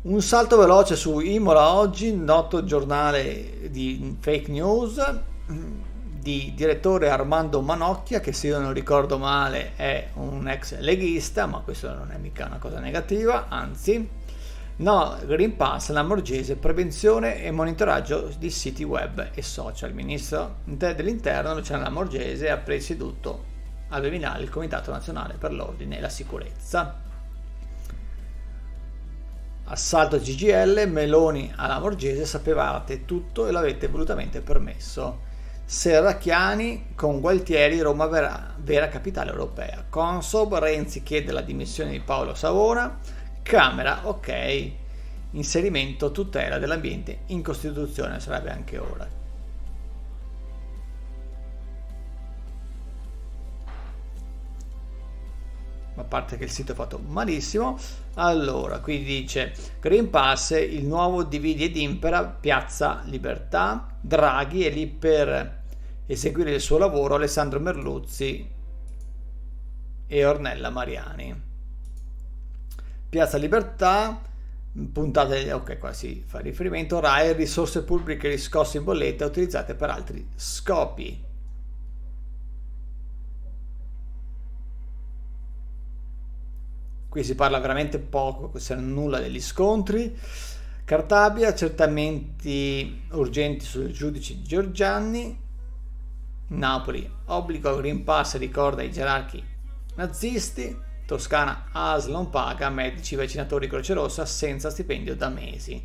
Un 0.02 0.22
salto 0.22 0.56
veloce 0.56 0.96
su 0.96 1.20
Imola 1.20 1.74
oggi, 1.74 2.16
noto 2.16 2.64
giornale 2.64 3.70
di 3.70 4.16
fake 4.18 4.50
news 4.50 5.20
di 5.46 6.54
direttore 6.56 7.10
Armando 7.10 7.60
Manocchia, 7.60 8.22
che 8.22 8.32
se 8.32 8.48
io 8.48 8.60
non 8.60 8.72
ricordo 8.72 9.18
male 9.18 9.76
è 9.76 10.12
un 10.14 10.48
ex 10.48 10.80
leghista, 10.80 11.48
ma 11.48 11.60
questo 11.60 11.94
non 11.94 12.12
è 12.12 12.18
mica 12.18 12.46
una 12.46 12.60
cosa 12.60 12.80
negativa, 12.80 13.50
anzi. 13.50 14.10
No, 14.78 15.18
Green 15.26 15.58
Pass, 15.58 15.90
Lamorgese, 15.90 16.56
prevenzione 16.56 17.44
e 17.44 17.52
monitoraggio 17.52 18.32
di 18.40 18.50
siti 18.50 18.86
web 18.86 19.32
e 19.34 19.42
social. 19.42 19.90
Il 19.90 19.96
ministro 19.96 20.60
dell'interno 20.64 21.54
Luciano 21.56 21.84
Lamorgese 21.84 22.50
ha 22.50 22.56
presieduto 22.56 23.44
al 23.90 24.02
Viminale 24.02 24.44
il 24.44 24.50
Comitato 24.50 24.92
Nazionale 24.92 25.34
per 25.38 25.52
l'Ordine 25.52 25.98
e 25.98 26.00
la 26.00 26.08
Sicurezza. 26.08 27.08
Assalto 29.72 30.18
GGL, 30.18 30.90
Meloni 30.90 31.54
alla 31.56 31.76
Lamorgese, 31.76 32.26
sapevate 32.26 33.06
tutto 33.06 33.46
e 33.46 33.52
l'avete 33.52 33.88
volutamente 33.88 34.42
permesso. 34.42 35.28
Serracchiani 35.64 36.94
con 36.96 37.20
Gualtieri, 37.20 37.80
Roma 37.80 38.08
vera, 38.08 38.56
vera 38.58 38.88
capitale 38.88 39.30
europea. 39.30 39.86
Consob, 39.88 40.58
Renzi 40.58 41.04
chiede 41.04 41.32
la 41.32 41.42
dimissione 41.42 41.92
di 41.92 42.00
Paolo 42.00 42.34
Savona. 42.34 42.98
Camera, 43.44 44.08
ok. 44.08 44.72
Inserimento 45.32 46.12
tutela 46.12 46.58
dell'ambiente 46.58 47.20
in 47.28 47.44
Costituzione 47.44 48.20
sarebbe 48.20 48.50
anche 48.50 48.80
ora. 48.80 49.08
Ma 56.00 56.06
parte 56.06 56.38
che 56.38 56.46
il 56.46 56.50
sito 56.50 56.72
è 56.72 56.76
fatto 56.76 56.98
malissimo. 56.98 57.78
Allora, 58.22 58.80
qui 58.80 59.02
dice 59.02 59.54
Green 59.80 60.10
Pass, 60.10 60.52
il 60.52 60.84
nuovo 60.86 61.24
dividi 61.24 61.64
ed 61.64 61.78
impera, 61.78 62.26
Piazza 62.26 63.02
Libertà, 63.06 63.96
Draghi 64.02 64.66
è 64.66 64.70
lì 64.70 64.88
per 64.88 65.62
eseguire 66.06 66.52
il 66.52 66.60
suo 66.60 66.78
lavoro, 66.78 67.16
Alessandro 67.16 67.62
Merluzzi 67.62 68.50
e 70.06 70.26
Ornella 70.26 70.70
Mariani. 70.70 71.42
Piazza 73.08 73.38
Libertà, 73.38 74.20
puntata, 74.92 75.56
ok 75.56 75.78
qua 75.78 75.94
si 75.94 76.22
fa 76.28 76.40
riferimento, 76.40 77.00
RAI, 77.00 77.32
risorse 77.32 77.84
pubbliche 77.84 78.28
riscosse 78.28 78.80
in 78.80 78.84
bolletta 78.84 79.26
utilizzate 79.26 79.76
per 79.76 79.92
altri 79.92 80.28
scopi. 80.36 81.28
Qui 87.10 87.24
si 87.24 87.34
parla 87.34 87.60
veramente 87.60 87.98
poco, 87.98 88.52
se 88.60 88.76
non 88.76 88.94
nulla 88.94 89.20
degli 89.20 89.42
scontri. 89.42 90.16
Cartabia, 90.86 91.50
accertamenti 91.50 93.02
urgenti 93.12 93.66
sui 93.66 93.92
giudici 93.92 94.44
Giorgianni. 94.44 95.48
Napoli, 96.50 97.12
obbligo 97.26 97.76
Green 97.78 98.04
Pass 98.04 98.38
ricorda 98.38 98.84
i 98.84 98.92
gerarchi 98.92 99.44
nazisti. 99.96 100.88
Toscana, 101.06 101.70
ASL 101.72 102.12
non 102.12 102.30
paga 102.30 102.70
medici 102.70 103.16
vaccinatori 103.16 103.68
Croce 103.68 103.94
Rossa 103.94 104.26
senza 104.28 104.70
stipendio 104.70 105.16
da 105.16 105.30
mesi. 105.30 105.84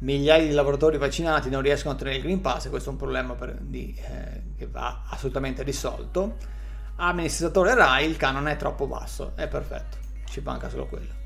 Migliaia 0.00 0.46
di 0.46 0.52
lavoratori 0.52 0.98
vaccinati 0.98 1.48
non 1.48 1.62
riescono 1.62 1.92
a 1.92 1.96
ottenere 1.96 2.18
il 2.18 2.22
Green 2.22 2.40
Pass 2.42 2.68
questo 2.68 2.90
è 2.90 2.92
un 2.92 2.98
problema 2.98 3.34
per, 3.34 3.56
di, 3.60 3.98
eh, 3.98 4.42
che 4.56 4.66
va 4.66 5.04
assolutamente 5.08 5.62
risolto 5.62 6.36
amministratore 6.98 7.74
RAI 7.74 8.08
il 8.08 8.16
canone 8.16 8.52
è 8.52 8.56
troppo 8.56 8.86
basso, 8.86 9.32
è 9.34 9.46
perfetto, 9.48 9.96
ci 10.26 10.40
manca 10.40 10.68
solo 10.68 10.86
quello. 10.86 11.16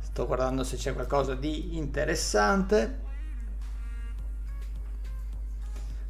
Sto 0.00 0.26
guardando 0.26 0.64
se 0.64 0.76
c'è 0.76 0.92
qualcosa 0.94 1.34
di 1.34 1.76
interessante. 1.76 3.06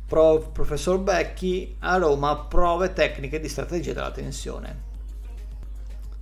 Pro, 0.07 0.39
professor 0.51 0.99
Becchi 0.99 1.77
a 1.81 1.99
Roma 1.99 2.47
prove 2.47 2.95
tecniche 2.95 3.39
di 3.39 3.49
strategia 3.51 3.93
della 3.93 4.11
tensione. 4.11 4.88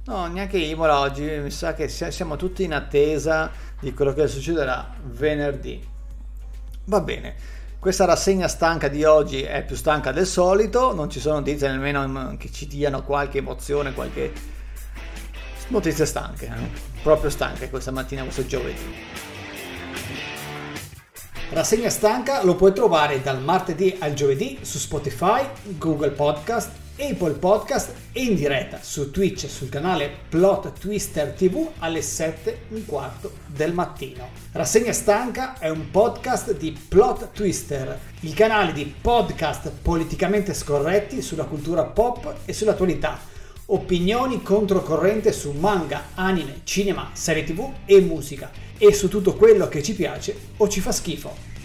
No, 0.07 0.29
neanche 0.29 0.57
Imola 0.59 1.01
oggi, 1.01 1.25
mi 1.25 1.51
sa 1.51 1.75
che 1.75 1.89
siamo 1.89 2.37
tutti 2.37 2.63
in 2.63 2.73
attesa 2.73 3.51
di 3.81 3.93
quello 3.93 4.13
che 4.13 4.29
succederà 4.29 4.95
venerdì. 5.03 5.85
Va 6.85 7.01
bene, 7.01 7.35
questa 7.81 8.05
rassegna 8.05 8.47
stanca 8.47 8.87
di 8.87 9.03
oggi 9.03 9.43
è 9.43 9.65
più 9.65 9.75
stanca 9.75 10.13
del 10.13 10.27
solito, 10.27 10.95
non 10.95 11.11
ci 11.11 11.19
sono 11.19 11.41
notizie 11.41 11.69
nemmeno 11.71 12.37
che 12.37 12.53
ci 12.53 12.69
diano 12.69 13.03
qualche 13.03 13.39
emozione, 13.39 13.95
qualche 13.95 14.33
notizie 15.69 16.07
stanche, 16.07 16.47
eh? 16.47 16.71
proprio 17.03 17.29
stanche 17.29 17.69
questa 17.69 17.91
mattina, 17.91 18.23
questo 18.23 18.47
giovedì. 18.47 18.95
Rassegna 21.51 21.91
stanca 21.91 22.45
lo 22.45 22.55
puoi 22.55 22.73
trovare 22.73 23.23
dal 23.23 23.43
martedì 23.43 23.97
al 23.99 24.15
giovedì 24.15 24.61
su 24.63 24.79
Spotify, 24.79 25.45
Google 25.79 26.11
Podcast 26.11 26.85
Apple 26.99 27.35
Podcast 27.35 27.93
e 28.13 28.23
in 28.23 28.35
diretta 28.37 28.79
su 28.81 29.11
Twitch 29.11 29.47
sul 29.51 29.69
canale 29.69 30.11
Plot 30.31 30.79
Twister 30.79 31.33
TV 31.33 31.69
alle 31.81 32.01
7 32.01 32.51
e 32.51 32.59
un 32.75 32.87
quarto 32.87 33.33
del 33.47 33.75
mattino. 33.75 34.31
Rassegna 34.53 34.95
Stanca 34.95 35.59
è 35.59 35.69
un 35.69 35.91
podcast 35.91 36.57
di 36.57 36.75
Plot 36.89 37.33
Twister, 37.33 37.99
il 38.21 38.33
canale 38.33 38.73
di 38.73 38.95
podcast 38.99 39.71
politicamente 39.83 40.55
scorretti 40.55 41.21
sulla 41.21 41.45
cultura 41.45 41.85
pop 41.85 42.35
e 42.47 42.55
sull'attualità. 42.55 43.19
Opinioni 43.67 44.43
controcorrente 44.43 45.33
su 45.33 45.51
manga, 45.51 46.05
anime, 46.15 46.61
cinema, 46.65 47.11
serie 47.13 47.45
tv 47.45 47.73
e 47.85 48.01
musica 48.01 48.51
e 48.79 48.95
su 48.95 49.09
tutto 49.09 49.35
quello 49.35 49.69
che 49.69 49.83
ci 49.83 49.95
piace 49.95 50.35
o 50.57 50.67
ci 50.67 50.81
fa 50.81 50.93
schifo. 50.93 51.56